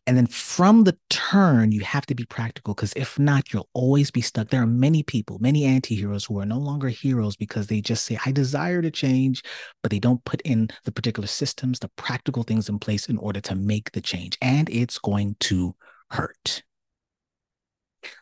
And 0.06 0.16
then 0.16 0.26
from 0.26 0.84
the 0.84 0.96
turn, 1.10 1.72
you 1.72 1.80
have 1.80 2.06
to 2.06 2.14
be 2.14 2.24
practical 2.24 2.74
because 2.74 2.92
if 2.94 3.18
not, 3.18 3.52
you'll 3.52 3.68
always 3.74 4.10
be 4.10 4.20
stuck. 4.20 4.48
There 4.48 4.62
are 4.62 4.66
many 4.66 5.02
people, 5.02 5.38
many 5.38 5.64
anti 5.64 5.94
heroes 5.94 6.24
who 6.24 6.38
are 6.38 6.46
no 6.46 6.58
longer 6.58 6.88
heroes 6.88 7.36
because 7.36 7.66
they 7.66 7.80
just 7.80 8.04
say, 8.04 8.18
I 8.24 8.32
desire 8.32 8.80
to 8.80 8.90
change, 8.90 9.42
but 9.82 9.90
they 9.90 9.98
don't 9.98 10.24
put 10.24 10.40
in 10.42 10.68
the 10.84 10.92
particular 10.92 11.26
systems, 11.26 11.78
the 11.78 11.90
practical 11.96 12.42
things 12.42 12.68
in 12.68 12.78
place 12.78 13.08
in 13.08 13.18
order 13.18 13.40
to 13.42 13.54
make 13.54 13.92
the 13.92 14.00
change. 14.00 14.38
And 14.40 14.70
it's 14.70 14.98
going 14.98 15.36
to 15.40 15.74
hurt. 16.10 16.62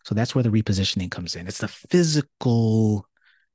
So 0.03 0.15
that's 0.15 0.33
where 0.33 0.43
the 0.43 0.49
repositioning 0.49 1.11
comes 1.11 1.35
in. 1.35 1.47
It's 1.47 1.59
the 1.59 1.67
physical 1.67 3.07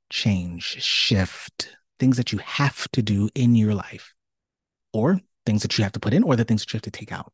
change, 0.09 0.81
shift, 0.81 1.75
things 1.99 2.17
that 2.17 2.31
you 2.31 2.39
have 2.39 2.87
to 2.93 3.01
do 3.01 3.29
in 3.35 3.55
your 3.55 3.75
life, 3.75 4.13
or 4.93 5.19
things 5.45 5.61
that 5.61 5.77
you 5.77 5.83
have 5.83 5.93
to 5.93 5.99
put 5.99 6.13
in, 6.13 6.23
or 6.23 6.35
the 6.35 6.43
things 6.43 6.61
that 6.61 6.73
you 6.73 6.77
have 6.77 6.83
to 6.83 6.91
take 6.91 7.11
out. 7.11 7.31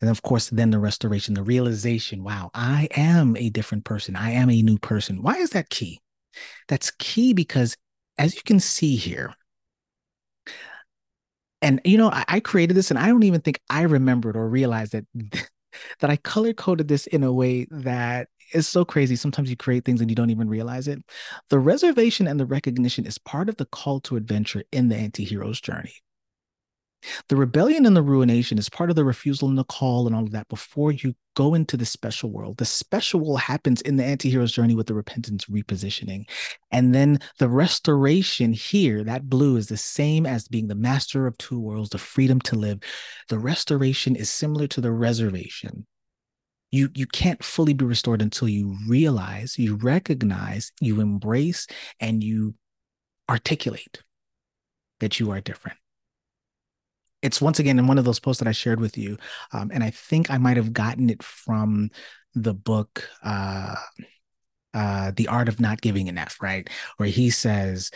And 0.00 0.10
of 0.10 0.22
course, 0.22 0.50
then 0.50 0.70
the 0.70 0.80
restoration, 0.80 1.34
the 1.34 1.42
realization 1.44 2.24
wow, 2.24 2.50
I 2.54 2.88
am 2.96 3.36
a 3.36 3.50
different 3.50 3.84
person. 3.84 4.16
I 4.16 4.32
am 4.32 4.50
a 4.50 4.62
new 4.62 4.78
person. 4.78 5.22
Why 5.22 5.36
is 5.36 5.50
that 5.50 5.70
key? 5.70 6.00
That's 6.68 6.90
key 6.98 7.32
because, 7.32 7.76
as 8.18 8.34
you 8.34 8.42
can 8.44 8.58
see 8.58 8.96
here, 8.96 9.34
and 11.62 11.80
you 11.84 11.96
know, 11.96 12.10
I, 12.10 12.24
I 12.28 12.40
created 12.40 12.76
this 12.76 12.90
and 12.90 12.98
I 12.98 13.06
don't 13.06 13.22
even 13.22 13.40
think 13.40 13.60
I 13.70 13.82
remembered 13.82 14.36
or 14.36 14.48
realized 14.48 14.92
that 14.92 15.06
that 16.00 16.10
I 16.10 16.16
color 16.16 16.52
coded 16.52 16.88
this 16.88 17.06
in 17.06 17.22
a 17.22 17.32
way 17.32 17.66
that 17.70 18.28
is 18.52 18.68
so 18.68 18.84
crazy. 18.84 19.16
Sometimes 19.16 19.48
you 19.48 19.56
create 19.56 19.84
things 19.84 20.00
and 20.00 20.10
you 20.10 20.16
don't 20.16 20.30
even 20.30 20.48
realize 20.48 20.88
it. 20.88 20.98
The 21.48 21.58
reservation 21.58 22.26
and 22.26 22.38
the 22.38 22.44
recognition 22.44 23.06
is 23.06 23.18
part 23.18 23.48
of 23.48 23.56
the 23.56 23.66
call 23.66 24.00
to 24.00 24.16
adventure 24.16 24.64
in 24.72 24.88
the 24.88 24.96
anti-hero's 24.96 25.60
journey. 25.60 25.94
The 27.28 27.36
rebellion 27.36 27.86
and 27.86 27.96
the 27.96 28.02
ruination 28.02 28.58
is 28.58 28.68
part 28.68 28.90
of 28.90 28.96
the 28.96 29.04
refusal 29.04 29.48
and 29.48 29.58
the 29.58 29.64
call 29.64 30.06
and 30.06 30.14
all 30.14 30.24
of 30.24 30.32
that 30.32 30.48
before 30.48 30.92
you 30.92 31.14
go 31.34 31.54
into 31.54 31.76
the 31.76 31.86
special 31.86 32.30
world. 32.30 32.58
The 32.58 32.64
special 32.64 33.20
world 33.20 33.40
happens 33.40 33.80
in 33.80 33.96
the 33.96 34.04
anti-hero's 34.04 34.52
journey 34.52 34.74
with 34.74 34.86
the 34.86 34.94
repentance 34.94 35.46
repositioning. 35.46 36.28
And 36.70 36.94
then 36.94 37.18
the 37.38 37.48
restoration 37.48 38.52
here, 38.52 39.02
that 39.04 39.28
blue 39.28 39.56
is 39.56 39.68
the 39.68 39.76
same 39.76 40.26
as 40.26 40.48
being 40.48 40.68
the 40.68 40.74
master 40.74 41.26
of 41.26 41.38
two 41.38 41.58
worlds, 41.58 41.90
the 41.90 41.98
freedom 41.98 42.40
to 42.42 42.56
live. 42.56 42.80
The 43.28 43.38
restoration 43.38 44.16
is 44.16 44.30
similar 44.30 44.66
to 44.68 44.80
the 44.80 44.92
reservation. 44.92 45.86
You, 46.70 46.88
you 46.94 47.06
can't 47.06 47.44
fully 47.44 47.74
be 47.74 47.84
restored 47.84 48.22
until 48.22 48.48
you 48.48 48.78
realize, 48.88 49.58
you 49.58 49.76
recognize, 49.76 50.72
you 50.80 51.00
embrace, 51.00 51.66
and 52.00 52.24
you 52.24 52.54
articulate 53.28 54.02
that 55.00 55.20
you 55.20 55.30
are 55.30 55.40
different 55.40 55.76
it's 57.22 57.40
once 57.40 57.58
again 57.58 57.78
in 57.78 57.86
one 57.86 57.98
of 57.98 58.04
those 58.04 58.20
posts 58.20 58.40
that 58.40 58.48
I 58.48 58.52
shared 58.52 58.80
with 58.80 58.98
you, 58.98 59.16
um, 59.52 59.70
and 59.72 59.82
I 59.82 59.90
think 59.90 60.30
I 60.30 60.38
might 60.38 60.56
have 60.56 60.72
gotten 60.72 61.08
it 61.08 61.22
from 61.22 61.90
the 62.34 62.54
book 62.54 63.08
uh, 63.22 63.76
uh, 64.74 65.12
"The 65.16 65.28
Art 65.28 65.48
of 65.48 65.60
Not 65.60 65.80
Giving 65.80 66.16
F," 66.18 66.38
right? 66.42 66.68
Where 66.96 67.08
he 67.08 67.30
says, 67.30 67.90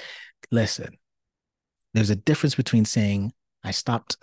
"Listen, 0.51 0.97
there's 1.95 2.11
a 2.11 2.17
difference 2.17 2.55
between 2.55 2.85
saying 2.85 3.33
I 3.65 3.73
stopped 3.73 4.17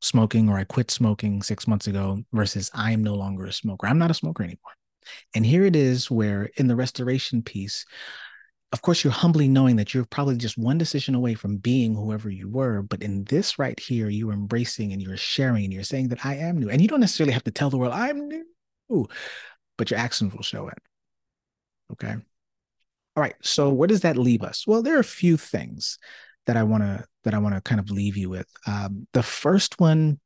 smoking 0.00 0.48
or 0.48 0.58
I 0.58 0.64
quit 0.64 0.90
smoking 0.90 1.42
six 1.42 1.66
months 1.66 1.86
ago 1.86 2.24
versus 2.32 2.70
I 2.74 2.92
am 2.92 3.02
no 3.02 3.14
longer 3.14 3.46
a 3.46 3.52
smoker. 3.52 3.86
I'm 3.86 3.98
not 3.98 4.10
a 4.10 4.14
smoker 4.14 4.42
anymore." 4.42 4.72
And 5.34 5.44
here 5.44 5.64
it 5.64 5.74
is, 5.74 6.10
where 6.10 6.50
in 6.56 6.68
the 6.68 6.76
restoration 6.76 7.42
piece, 7.42 7.84
of 8.72 8.80
course, 8.80 9.04
you're 9.04 9.12
humbly 9.12 9.48
knowing 9.48 9.76
that 9.76 9.92
you're 9.92 10.06
probably 10.06 10.36
just 10.36 10.56
one 10.56 10.78
decision 10.78 11.14
away 11.14 11.34
from 11.34 11.58
being 11.58 11.94
whoever 11.94 12.30
you 12.30 12.48
were. 12.48 12.80
But 12.80 13.02
in 13.02 13.24
this 13.24 13.58
right 13.58 13.78
here, 13.78 14.08
you're 14.08 14.32
embracing 14.32 14.92
and 14.92 15.02
you're 15.02 15.16
sharing 15.18 15.64
and 15.64 15.72
you're 15.72 15.82
saying 15.82 16.08
that 16.08 16.24
I 16.24 16.36
am 16.36 16.58
new. 16.58 16.70
And 16.70 16.80
you 16.80 16.88
don't 16.88 17.00
necessarily 17.00 17.34
have 17.34 17.44
to 17.44 17.50
tell 17.50 17.68
the 17.68 17.76
world, 17.76 17.92
I'm 17.92 18.28
new, 18.28 19.08
but 19.76 19.90
your 19.90 20.00
actions 20.00 20.32
will 20.32 20.42
show 20.42 20.68
it. 20.68 20.78
Okay. 21.92 22.14
All 23.14 23.20
right. 23.20 23.34
So 23.42 23.68
where 23.68 23.88
does 23.88 24.00
that 24.00 24.16
leave 24.16 24.42
us? 24.42 24.66
Well, 24.66 24.82
there 24.82 24.96
are 24.96 25.00
a 25.00 25.04
few 25.04 25.36
things 25.36 25.98
that 26.46 26.56
I 26.56 26.62
want 26.62 26.82
to 26.82 27.04
that 27.24 27.34
I 27.34 27.38
want 27.38 27.54
to 27.54 27.60
kind 27.60 27.78
of 27.78 27.90
leave 27.90 28.16
you 28.16 28.30
with. 28.30 28.46
Um, 28.66 29.06
the 29.12 29.22
first 29.22 29.78
one 29.78 30.18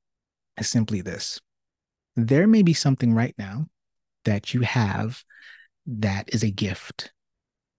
is 0.56 0.68
simply 0.68 1.00
this: 1.00 1.40
there 2.14 2.46
may 2.46 2.62
be 2.62 2.74
something 2.74 3.12
right 3.12 3.34
now 3.36 3.66
that 4.24 4.54
you 4.54 4.60
have 4.60 5.24
that 5.86 6.32
is 6.32 6.44
a 6.44 6.50
gift 6.50 7.12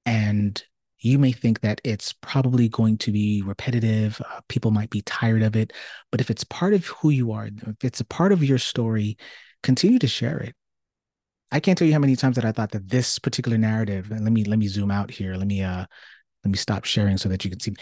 and 0.08 0.64
you 1.00 1.20
may 1.20 1.32
think 1.32 1.60
that 1.62 1.80
it's 1.84 2.14
probably 2.14 2.70
going 2.70 2.98
to 3.00 3.12
be 3.12 3.44
repetitive. 3.44 4.20
Uh, 4.22 4.40
people 4.50 4.72
might 4.72 4.90
be 4.90 5.02
tired 5.02 5.44
of 5.44 5.56
it. 5.56 5.74
But 6.12 6.22
if 6.22 6.32
it's 6.32 6.44
part 6.46 6.74
of 6.74 6.86
who 6.88 7.10
you 7.10 7.34
are, 7.34 7.48
if 7.48 7.84
it's 7.84 8.00
a 8.00 8.06
part 8.06 8.32
of 8.32 8.44
your 8.44 8.58
story, 8.58 9.18
continue 9.62 10.00
to 10.00 10.08
share 10.08 10.40
it. 10.40 10.56
I 11.52 11.60
can't 11.60 11.78
tell 11.78 11.88
you 11.88 11.94
how 11.94 12.00
many 12.00 12.16
times 12.16 12.36
that 12.38 12.46
I 12.46 12.52
thought 12.52 12.72
that 12.72 12.90
this 12.90 13.20
particular 13.20 13.58
narrative, 13.58 14.12
and 14.12 14.24
let 14.24 14.34
me 14.34 14.44
let 14.44 14.60
me 14.60 14.68
zoom 14.68 14.92
out 14.92 15.12
here. 15.12 15.36
Let 15.36 15.48
me 15.48 15.62
uh 15.62 15.86
let 16.44 16.52
me 16.52 16.58
stop 16.58 16.86
sharing 16.86 17.18
so 17.18 17.30
that 17.30 17.46
you 17.46 17.52
can 17.52 17.60
see. 17.60 17.74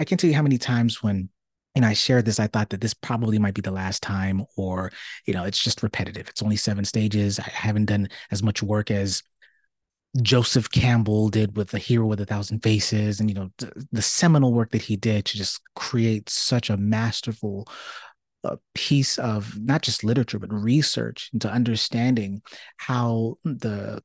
I 0.00 0.04
can't 0.04 0.20
tell 0.20 0.28
you 0.28 0.36
how 0.36 0.42
many 0.42 0.58
times 0.58 1.02
when 1.02 1.28
and 1.74 1.84
I 1.84 1.92
shared 1.92 2.24
this, 2.24 2.38
I 2.38 2.46
thought 2.46 2.70
that 2.70 2.80
this 2.80 2.94
probably 2.94 3.38
might 3.38 3.54
be 3.54 3.60
the 3.60 3.70
last 3.70 4.02
time, 4.02 4.44
or 4.56 4.92
you 5.26 5.34
know, 5.34 5.44
it's 5.44 5.62
just 5.62 5.82
repetitive. 5.82 6.28
It's 6.28 6.42
only 6.42 6.56
seven 6.56 6.84
stages. 6.84 7.38
I 7.38 7.50
haven't 7.50 7.86
done 7.86 8.08
as 8.30 8.42
much 8.42 8.62
work 8.62 8.90
as 8.90 9.22
Joseph 10.22 10.70
Campbell 10.70 11.28
did 11.28 11.56
with 11.56 11.70
The 11.70 11.78
Hero 11.78 12.06
with 12.06 12.20
a 12.20 12.26
Thousand 12.26 12.60
Faces, 12.60 13.20
and 13.20 13.28
you 13.28 13.34
know 13.34 13.50
the, 13.58 13.86
the 13.92 14.02
seminal 14.02 14.52
work 14.52 14.70
that 14.70 14.82
he 14.82 14.96
did 14.96 15.24
to 15.26 15.36
just 15.36 15.60
create 15.74 16.28
such 16.28 16.70
a 16.70 16.76
masterful 16.76 17.66
uh, 18.44 18.56
piece 18.74 19.18
of 19.18 19.58
not 19.58 19.82
just 19.82 20.04
literature 20.04 20.38
but 20.38 20.52
research 20.52 21.30
into 21.32 21.50
understanding 21.50 22.42
how 22.76 23.36
the 23.44 24.02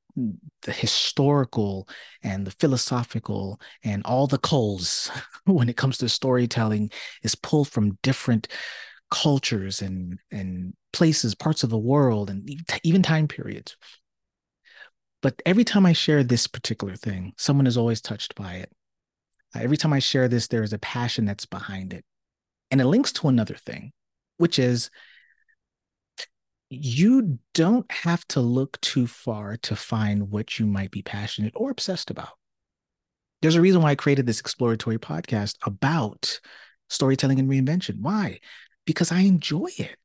the 0.61 0.71
historical 0.71 1.87
and 2.23 2.47
the 2.47 2.51
philosophical 2.51 3.59
and 3.83 4.01
all 4.05 4.27
the 4.27 4.37
coals 4.37 5.11
when 5.45 5.69
it 5.69 5.77
comes 5.77 5.97
to 5.97 6.07
storytelling 6.07 6.89
is 7.21 7.35
pulled 7.35 7.69
from 7.69 7.97
different 8.01 8.47
cultures 9.11 9.81
and 9.81 10.17
and 10.31 10.73
places 10.93 11.35
parts 11.35 11.63
of 11.63 11.69
the 11.69 11.77
world 11.77 12.29
and 12.29 12.49
even 12.83 13.03
time 13.03 13.27
periods 13.27 13.75
but 15.21 15.41
every 15.45 15.63
time 15.63 15.85
I 15.85 15.93
share 15.93 16.23
this 16.23 16.47
particular 16.47 16.95
thing, 16.95 17.33
someone 17.37 17.67
is 17.67 17.77
always 17.77 18.01
touched 18.01 18.35
by 18.35 18.55
it. 18.55 18.71
Uh, 19.55 19.59
every 19.61 19.77
time 19.77 19.93
I 19.93 19.99
share 19.99 20.27
this, 20.27 20.47
there 20.47 20.63
is 20.63 20.73
a 20.73 20.79
passion 20.79 21.25
that's 21.25 21.45
behind 21.45 21.93
it. 21.93 22.05
And 22.71 22.79
it 22.79 22.85
links 22.85 23.11
to 23.13 23.27
another 23.27 23.55
thing, 23.55 23.91
which 24.37 24.59
is 24.59 24.89
you 26.69 27.39
don't 27.53 27.91
have 27.91 28.25
to 28.27 28.41
look 28.41 28.79
too 28.81 29.07
far 29.07 29.57
to 29.57 29.75
find 29.75 30.29
what 30.29 30.59
you 30.59 30.67
might 30.67 30.91
be 30.91 31.01
passionate 31.01 31.53
or 31.55 31.71
obsessed 31.71 32.11
about. 32.11 32.37
There's 33.41 33.55
a 33.55 33.61
reason 33.61 33.81
why 33.81 33.91
I 33.91 33.95
created 33.95 34.25
this 34.25 34.39
exploratory 34.39 34.99
podcast 34.99 35.55
about 35.63 36.39
storytelling 36.89 37.39
and 37.39 37.49
reinvention. 37.49 38.01
Why? 38.01 38.39
Because 38.85 39.11
I 39.11 39.21
enjoy 39.21 39.69
it. 39.77 39.97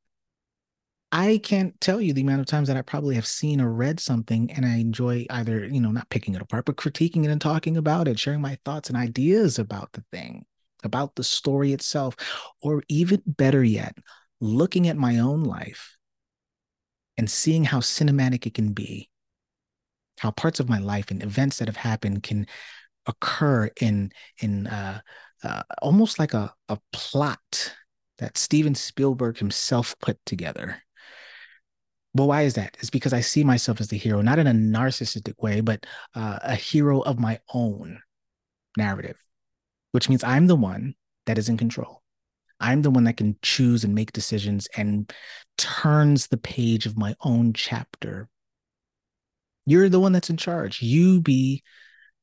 I 1.17 1.37
can't 1.37 1.79
tell 1.79 2.01
you 2.01 2.11
the 2.11 2.23
amount 2.23 2.41
of 2.41 2.45
times 2.45 2.67
that 2.67 2.75
I 2.75 2.81
probably 2.81 3.15
have 3.15 3.25
seen 3.25 3.61
or 3.61 3.71
read 3.71 4.01
something 4.01 4.51
and 4.51 4.65
I 4.65 4.75
enjoy 4.79 5.25
either, 5.29 5.65
you 5.65 5.79
know, 5.79 5.91
not 5.91 6.09
picking 6.09 6.35
it 6.35 6.41
apart, 6.41 6.65
but 6.65 6.75
critiquing 6.75 7.23
it 7.23 7.31
and 7.31 7.39
talking 7.39 7.77
about 7.77 8.09
it, 8.09 8.19
sharing 8.19 8.41
my 8.41 8.57
thoughts 8.65 8.89
and 8.89 8.97
ideas 8.97 9.57
about 9.57 9.93
the 9.93 10.03
thing, 10.11 10.45
about 10.83 11.15
the 11.15 11.23
story 11.23 11.71
itself, 11.71 12.17
or 12.61 12.83
even 12.89 13.23
better 13.25 13.63
yet, 13.63 13.97
looking 14.41 14.89
at 14.89 14.97
my 14.97 15.19
own 15.19 15.45
life 15.45 15.95
and 17.17 17.31
seeing 17.31 17.63
how 17.63 17.79
cinematic 17.79 18.45
it 18.45 18.53
can 18.53 18.73
be, 18.73 19.09
how 20.19 20.31
parts 20.31 20.59
of 20.59 20.67
my 20.67 20.79
life 20.79 21.11
and 21.11 21.23
events 21.23 21.59
that 21.59 21.69
have 21.69 21.77
happened 21.77 22.23
can 22.23 22.45
occur 23.05 23.69
in 23.79 24.11
in 24.41 24.67
uh, 24.67 24.99
uh, 25.45 25.63
almost 25.81 26.19
like 26.19 26.33
a, 26.33 26.53
a 26.67 26.77
plot 26.91 27.73
that 28.17 28.37
Steven 28.37 28.75
Spielberg 28.75 29.37
himself 29.37 29.95
put 30.01 30.17
together. 30.25 30.81
Well, 32.15 32.29
why 32.29 32.43
is 32.43 32.53
that? 32.53 32.77
It's 32.79 32.89
because 32.89 33.11
I 33.11 33.19
see 33.19 33.43
myself 33.43 33.81
as 33.81 33.89
the 33.89 33.97
hero, 33.97 34.21
not 34.21 34.39
in 34.39 34.47
a 34.47 34.53
narcissistic 34.53 35.33
way, 35.43 35.59
but 35.59 35.85
uh, 36.15 36.39
a 36.43 36.55
hero 36.55 37.01
of 37.01 37.19
my 37.19 37.41
own 37.53 37.99
narrative, 38.77 39.17
which 39.91 40.07
means 40.07 40.23
I'm 40.23 40.47
the 40.47 40.55
one 40.55 40.95
that 41.25 41.37
is 41.37 41.49
in 41.49 41.57
control. 41.57 42.01
I'm 42.61 42.83
the 42.83 42.89
one 42.89 43.03
that 43.03 43.17
can 43.17 43.35
choose 43.41 43.83
and 43.83 43.93
make 43.93 44.13
decisions 44.13 44.69
and 44.77 45.11
turns 45.57 46.27
the 46.27 46.37
page 46.37 46.85
of 46.85 46.97
my 46.97 47.15
own 47.19 47.51
chapter. 47.51 48.29
You're 49.65 49.89
the 49.89 49.99
one 49.99 50.13
that's 50.13 50.29
in 50.29 50.37
charge. 50.37 50.81
You 50.81 51.19
be 51.19 51.63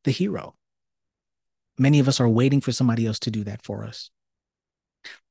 the 0.05 0.11
hero. 0.11 0.55
Many 1.79 1.99
of 1.99 2.09
us 2.09 2.19
are 2.19 2.29
waiting 2.29 2.63
for 2.63 2.73
somebody 2.73 3.07
else 3.07 3.19
to 3.21 3.31
do 3.31 3.45
that 3.45 3.63
for 3.63 3.85
us. 3.85 4.11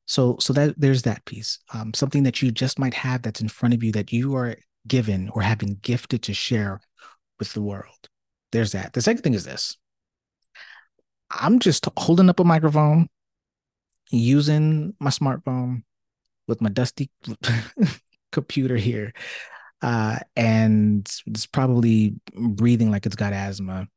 So, 0.06 0.38
so 0.40 0.54
that 0.54 0.76
there's 0.78 1.04
that 1.04 1.24
piece. 1.26 1.60
Um, 1.74 1.94
something 1.94 2.24
that 2.24 2.42
you 2.42 2.52
just 2.52 2.80
might 2.80 2.94
have 2.94 3.22
that's 3.22 3.42
in 3.42 3.48
front 3.48 3.74
of 3.74 3.84
you 3.84 3.92
that 3.94 4.12
you 4.12 4.36
are 4.36 4.56
given 4.88 5.30
or 5.30 5.42
have 5.42 5.60
been 5.60 5.78
gifted 5.82 6.24
to 6.24 6.34
share 6.34 6.82
with 7.40 7.54
the 7.54 7.62
world. 7.62 8.10
There's 8.52 8.74
that. 8.74 8.94
The 8.94 9.02
second 9.02 9.22
thing 9.22 9.34
is 9.34 9.46
this. 9.46 9.78
I'm 11.32 11.60
just 11.60 11.88
holding 11.98 12.30
up 12.30 12.40
a 12.40 12.44
microphone, 12.44 13.08
using 14.10 14.94
my 15.00 15.10
smartphone 15.10 15.84
with 16.48 16.62
my 16.62 16.70
dusty 16.70 17.10
computer 18.34 18.76
here, 18.76 19.14
uh, 19.82 20.20
and 20.36 21.10
it's 21.26 21.46
probably 21.46 22.16
breathing 22.34 22.92
like 22.92 23.06
it's 23.06 23.16
got 23.16 23.32
asthma 23.32 23.88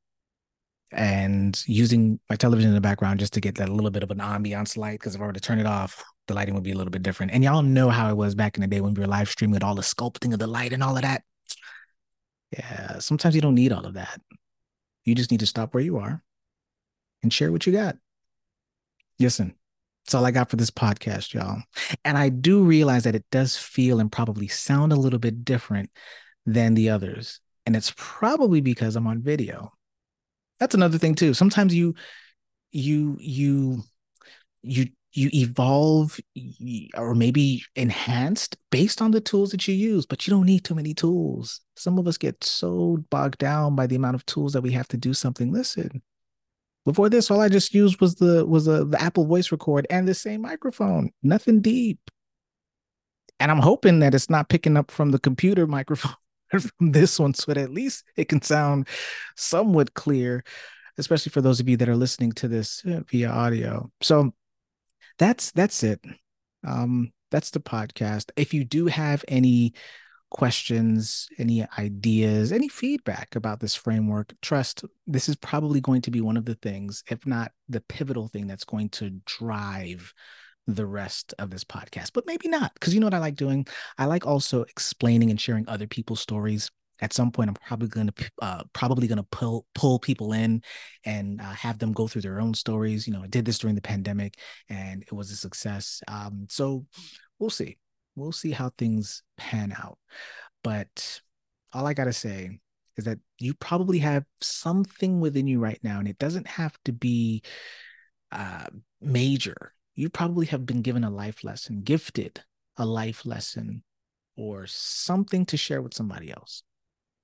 and 0.94 1.62
using 1.66 2.20
my 2.30 2.36
television 2.36 2.70
in 2.70 2.74
the 2.74 2.80
background 2.80 3.20
just 3.20 3.32
to 3.34 3.40
get 3.40 3.56
that 3.56 3.68
little 3.68 3.90
bit 3.90 4.02
of 4.02 4.10
an 4.10 4.18
ambiance 4.18 4.76
light. 4.76 5.00
Because 5.00 5.14
if 5.14 5.20
I 5.20 5.26
were 5.26 5.32
to 5.32 5.40
turn 5.40 5.58
it 5.58 5.66
off, 5.66 6.02
the 6.28 6.34
lighting 6.34 6.54
would 6.54 6.62
be 6.62 6.72
a 6.72 6.76
little 6.76 6.90
bit 6.90 7.02
different. 7.02 7.32
And 7.32 7.42
y'all 7.42 7.62
know 7.62 7.90
how 7.90 8.10
it 8.10 8.16
was 8.16 8.34
back 8.34 8.56
in 8.56 8.60
the 8.62 8.66
day 8.66 8.80
when 8.80 8.94
we 8.94 9.00
were 9.00 9.06
live 9.06 9.28
streaming 9.28 9.54
with 9.54 9.64
all 9.64 9.74
the 9.74 9.82
sculpting 9.82 10.32
of 10.32 10.38
the 10.38 10.46
light 10.46 10.72
and 10.72 10.82
all 10.82 10.96
of 10.96 11.02
that. 11.02 11.22
Yeah, 12.52 12.98
sometimes 13.00 13.34
you 13.34 13.40
don't 13.40 13.56
need 13.56 13.72
all 13.72 13.84
of 13.84 13.94
that. 13.94 14.20
You 15.04 15.14
just 15.14 15.30
need 15.30 15.40
to 15.40 15.46
stop 15.46 15.74
where 15.74 15.82
you 15.82 15.98
are 15.98 16.22
and 17.22 17.32
share 17.32 17.50
what 17.50 17.66
you 17.66 17.72
got. 17.72 17.96
Listen, 19.18 19.54
that's 20.04 20.14
all 20.14 20.24
I 20.24 20.30
got 20.30 20.50
for 20.50 20.56
this 20.56 20.70
podcast, 20.70 21.34
y'all. 21.34 21.62
And 22.04 22.16
I 22.16 22.28
do 22.28 22.62
realize 22.62 23.04
that 23.04 23.16
it 23.16 23.24
does 23.30 23.56
feel 23.56 24.00
and 24.00 24.12
probably 24.12 24.48
sound 24.48 24.92
a 24.92 24.96
little 24.96 25.18
bit 25.18 25.44
different 25.44 25.90
than 26.46 26.74
the 26.74 26.90
others. 26.90 27.40
And 27.66 27.74
it's 27.74 27.92
probably 27.96 28.60
because 28.60 28.96
I'm 28.96 29.06
on 29.06 29.22
video 29.22 29.72
that's 30.61 30.75
another 30.75 30.99
thing 30.99 31.14
too. 31.14 31.34
Sometimes 31.34 31.75
you 31.75 31.94
you 32.73 33.16
you 33.20 33.82
you 34.62 34.87
you 35.12 35.30
evolve 35.32 36.18
or 36.96 37.14
maybe 37.14 37.62
enhanced 37.76 38.56
based 38.70 39.00
on 39.00 39.12
the 39.12 39.20
tools 39.20 39.50
that 39.52 39.68
you 39.68 39.75
use 39.75 40.06
but 40.06 40.26
you 40.26 40.32
don't 40.32 40.46
need 40.46 40.64
too 40.64 40.75
many 40.75 40.94
tools. 40.94 41.61
Some 41.76 41.99
of 41.99 42.06
us 42.08 42.18
get 42.18 42.42
so 42.42 43.04
bogged 43.11 43.38
down 43.38 43.76
by 43.76 43.87
the 43.87 43.96
amount 43.96 44.16
of 44.16 44.26
tools 44.26 44.52
that 44.52 44.62
we 44.62 44.73
have 44.73 44.88
to 44.88 44.96
do 44.96 45.14
something. 45.14 45.52
Listen 45.52 46.02
before 46.84 47.08
this 47.08 47.30
all 47.30 47.40
i 47.40 47.49
just 47.49 47.75
used 47.75 48.00
was 48.00 48.16
the 48.16 48.44
was 48.46 48.68
a, 48.68 48.84
the 48.84 49.00
apple 49.00 49.25
voice 49.25 49.50
record 49.50 49.87
and 49.90 50.06
the 50.06 50.14
same 50.14 50.42
microphone. 50.42 51.11
Nothing 51.23 51.61
deep. 51.61 51.99
And 53.40 53.50
i'm 53.50 53.61
hoping 53.61 54.00
that 54.00 54.14
it's 54.14 54.30
not 54.30 54.49
picking 54.49 54.76
up 54.76 54.90
from 54.90 55.11
the 55.11 55.18
computer 55.18 55.66
microphone 55.78 56.14
from 56.78 56.92
this 56.92 57.18
one 57.18 57.34
so 57.34 57.52
that 57.52 57.61
at 57.61 57.73
least 57.73 58.04
it 58.16 58.28
can 58.28 58.42
sound 58.42 58.88
somewhat 59.37 59.94
clear, 59.94 60.44
especially 60.99 61.30
for 61.30 61.40
those 61.40 61.61
of 61.61 61.68
you 61.68 61.76
that 61.76 61.88
are 61.88 61.96
listening 61.96 62.32
to 62.32 62.49
this 62.49 62.84
uh, 62.84 63.00
via 63.08 63.30
audio. 63.30 63.90
So 64.00 64.32
that's 65.18 65.52
that's 65.52 65.82
it. 65.82 66.00
Um, 66.66 67.12
that's 67.30 67.50
the 67.50 67.61
podcast. 67.61 68.30
If 68.37 68.54
you 68.54 68.64
do 68.64 68.87
have 68.87 69.25
any 69.28 69.75
questions, 70.30 71.28
any 71.38 71.64
ideas, 71.78 72.50
any 72.50 72.68
feedback 72.68 73.37
about 73.37 73.61
this 73.61 73.74
framework, 73.74 74.35
trust 74.42 74.85
this 75.07 75.29
is 75.29 75.37
probably 75.37 75.81
going 75.81 76.02
to 76.02 76.11
be 76.11 76.20
one 76.20 76.37
of 76.37 76.44
the 76.44 76.57
things, 76.57 77.05
if 77.09 77.26
not 77.26 77.52
the 77.68 77.81
pivotal 77.83 78.29
thing 78.29 78.46
that's 78.46 78.64
going 78.64 78.88
to 78.88 79.11
drive 79.26 80.12
the 80.66 80.87
rest 80.87 81.35
of 81.38 81.50
this 81.50 81.64
podcast, 81.64 82.12
but 82.12 82.27
maybe 82.27 82.48
not. 82.48 82.72
Because 82.74 82.94
you 82.94 83.00
know 83.00 83.07
what 83.07 83.14
I 83.14 83.18
like 83.18 83.37
doing? 83.37 83.66
I 83.98 84.07
like 84.07 84.27
also 84.27 84.62
explaining 84.62 85.31
and 85.31 85.40
sharing 85.40 85.68
other 85.68 85.87
people's 85.87 86.20
stories. 86.20 86.70
At 87.00 87.12
some 87.12 87.33
point, 87.33 87.48
I'm 87.48 87.55
probably 87.55 87.88
going 87.88 88.07
to 88.07 88.31
uh, 88.40 88.62
probably 88.72 89.09
going 89.09 89.18
to 89.18 89.24
pull 89.24 89.66
pull 89.74 89.98
people 89.98 90.33
in 90.33 90.62
and 91.05 91.40
uh, 91.40 91.53
have 91.53 91.79
them 91.79 91.92
go 91.92 92.07
through 92.07 92.22
their 92.22 92.40
own 92.40 92.55
stories. 92.55 93.07
You 93.07 93.12
know, 93.12 93.22
I 93.22 93.27
did 93.27 93.44
this 93.44 93.59
during 93.59 93.74
the 93.74 93.83
pandemic, 93.83 94.38
and 94.68 95.03
it 95.03 95.12
was 95.12 95.31
a 95.31 95.37
success. 95.37 96.03
Um, 96.09 96.46
so 96.48 96.87
we'll 97.38 97.50
see. 97.50 97.79
We'll 98.14 98.33
see 98.33 98.53
how 98.53 98.70
things 98.79 99.22
pan 99.37 99.74
out. 99.77 99.98
But 100.62 101.20
all 101.72 101.87
I 101.87 101.94
gotta 101.94 102.12
say 102.12 102.61
is 102.96 103.05
that 103.05 103.18
you 103.38 103.55
probably 103.55 103.98
have 103.98 104.24
something 104.40 105.20
within 105.20 105.48
you 105.48 105.59
right 105.59 105.81
now, 105.83 105.98
and 105.98 106.07
it 106.07 106.18
doesn't 106.18 106.46
have 106.46 106.79
to 106.85 106.92
be 106.92 107.42
uh, 108.31 108.66
major 109.00 109.73
you 109.94 110.09
probably 110.09 110.46
have 110.46 110.66
been 110.66 110.83
given 110.83 111.04
a 111.04 111.11
life 111.11 111.44
lesson, 111.44 111.83
gifted 111.83 112.42
a 112.76 112.85
life 112.85 113.24
lesson, 113.24 113.83
or 114.37 114.66
something 114.66 115.46
to 115.46 115.57
share 115.57 115.83
with 115.83 115.94
somebody 115.94 116.30
else. 116.30 116.62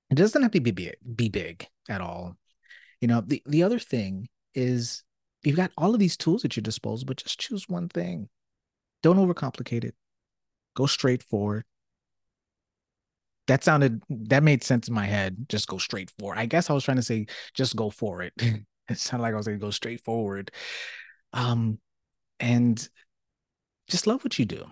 It 0.09 0.15
doesn't 0.15 0.41
have 0.41 0.51
to 0.51 0.59
be 0.59 0.71
big, 0.71 0.95
be 1.15 1.29
big 1.29 1.67
at 1.89 2.01
all. 2.01 2.37
You 2.99 3.07
know, 3.07 3.21
the, 3.21 3.41
the 3.45 3.63
other 3.63 3.79
thing 3.79 4.27
is 4.53 5.03
you've 5.43 5.55
got 5.55 5.71
all 5.77 5.93
of 5.93 5.99
these 5.99 6.17
tools 6.17 6.45
at 6.45 6.55
your 6.55 6.61
disposal, 6.61 7.05
but 7.05 7.17
just 7.17 7.39
choose 7.39 7.67
one 7.67 7.89
thing. 7.89 8.29
Don't 9.03 9.17
overcomplicate 9.17 9.83
it. 9.83 9.95
Go 10.75 10.85
straight 10.85 11.23
forward. 11.23 11.65
That 13.47 13.63
sounded 13.63 14.01
that 14.09 14.43
made 14.43 14.63
sense 14.63 14.87
in 14.87 14.93
my 14.93 15.05
head. 15.07 15.45
Just 15.49 15.67
go 15.67 15.77
straight 15.77 16.11
forward. 16.19 16.37
I 16.37 16.45
guess 16.45 16.69
I 16.69 16.73
was 16.73 16.83
trying 16.83 16.97
to 16.97 17.03
say 17.03 17.25
just 17.53 17.75
go 17.75 17.89
for 17.89 18.21
it. 18.21 18.33
it 18.39 18.97
sounded 18.97 19.23
like 19.23 19.33
I 19.33 19.37
was 19.37 19.45
saying 19.45 19.59
go 19.59 19.71
straight 19.71 20.03
forward. 20.03 20.51
Um, 21.33 21.79
and 22.41 22.89
just 23.87 24.07
love 24.07 24.23
what 24.23 24.37
you 24.37 24.45
do. 24.45 24.65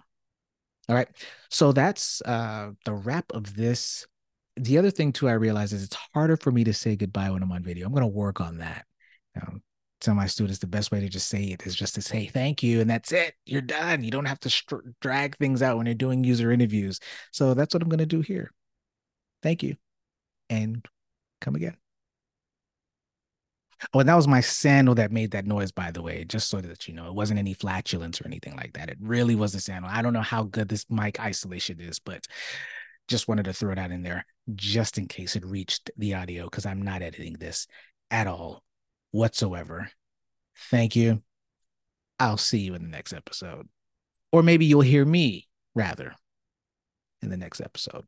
All 0.90 0.96
right. 0.96 1.08
So 1.50 1.72
that's 1.72 2.22
uh, 2.24 2.72
the 2.84 2.94
wrap 2.94 3.32
of 3.32 3.56
this. 3.56 4.06
The 4.58 4.78
other 4.78 4.92
thing 4.92 5.14
too, 5.14 5.30
I 5.30 5.34
realize 5.34 5.72
is 5.72 5.84
it's 5.84 5.98
harder 6.14 6.36
for 6.36 6.52
me 6.52 6.64
to 6.66 6.74
say 6.74 6.96
goodbye 6.96 7.30
when 7.30 7.44
I'm 7.44 7.52
on 7.52 7.64
video. 7.64 7.86
I'm 7.86 7.94
going 7.94 8.02
to 8.02 8.08
work 8.08 8.42
on 8.42 8.58
that. 8.58 8.86
Um, 9.40 9.62
tell 10.02 10.16
my 10.16 10.26
students 10.26 10.60
the 10.60 10.68
best 10.68 10.92
way 10.92 11.00
to 11.00 11.08
just 11.08 11.28
say 11.28 11.44
it 11.44 11.66
is 11.66 11.76
just 11.76 11.96
to 11.96 12.02
say 12.02 12.26
thank 12.26 12.64
you 12.64 12.82
and 12.82 12.90
that's 12.90 13.12
it. 13.12 13.36
You're 13.46 13.62
done. 13.62 14.04
You 14.04 14.12
don't 14.12 14.26
have 14.26 14.40
to 14.42 14.50
str- 14.50 14.78
drag 15.00 15.38
things 15.38 15.62
out 15.62 15.78
when 15.78 15.86
you're 15.86 15.96
doing 15.96 16.24
user 16.24 16.52
interviews. 16.52 17.00
So 17.32 17.54
that's 17.54 17.74
what 17.74 17.84
I'm 17.84 17.90
going 17.90 18.00
to 18.00 18.06
do 18.06 18.22
here. 18.22 18.52
Thank 19.42 19.64
you, 19.64 19.76
and 20.50 20.86
come 21.40 21.56
again. 21.56 21.78
Oh, 23.94 24.04
that 24.04 24.16
was 24.16 24.28
my 24.28 24.42
sandal 24.42 24.96
that 24.96 25.12
made 25.12 25.32
that 25.32 25.46
noise, 25.46 25.72
by 25.72 25.92
the 25.92 26.02
way, 26.02 26.26
just 26.26 26.50
so 26.50 26.60
that 26.62 26.88
you 26.88 26.94
know, 26.94 27.08
it 27.08 27.14
wasn't 27.14 27.40
any 27.40 27.54
flatulence 27.54 28.22
or 28.22 28.28
anything 28.28 28.56
like 28.56 28.74
that. 28.74 28.90
It 28.90 28.98
really 29.00 29.36
was 29.36 29.54
the 29.54 29.60
sandal. 29.60 29.90
I 29.92 30.02
don't 30.02 30.14
know 30.14 30.22
how 30.22 30.44
good 30.44 30.68
this 30.68 30.86
mic 30.90 31.20
isolation 31.20 31.80
is, 31.80 32.00
but 32.00 32.26
just 33.08 33.28
wanted 33.28 33.46
to 33.46 33.54
throw 33.54 33.74
that 33.74 33.92
in 33.92 34.04
there 34.04 34.26
just 34.56 34.98
in 34.98 35.08
case 35.08 35.36
it 35.36 35.46
reached 35.46 35.90
the 35.98 36.14
audio 36.14 36.46
because 36.46 36.66
I'm 36.66 36.82
not 36.82 37.02
editing 37.02 37.34
this 37.34 37.68
at 38.12 38.28
all 38.28 38.64
whatsoever. 39.12 39.90
Thank 40.70 40.96
you. 40.96 41.22
I'll 42.20 42.38
see 42.38 42.60
you 42.60 42.76
in 42.76 42.84
the 42.84 42.90
next 42.90 43.14
episode. 43.14 43.68
Or 44.32 44.44
maybe 44.44 44.66
you'll 44.66 44.82
hear 44.82 45.06
me 45.06 45.48
rather 45.74 46.14
in 47.22 47.30
the 47.30 47.38
next 47.38 47.62
episode. 47.62 48.06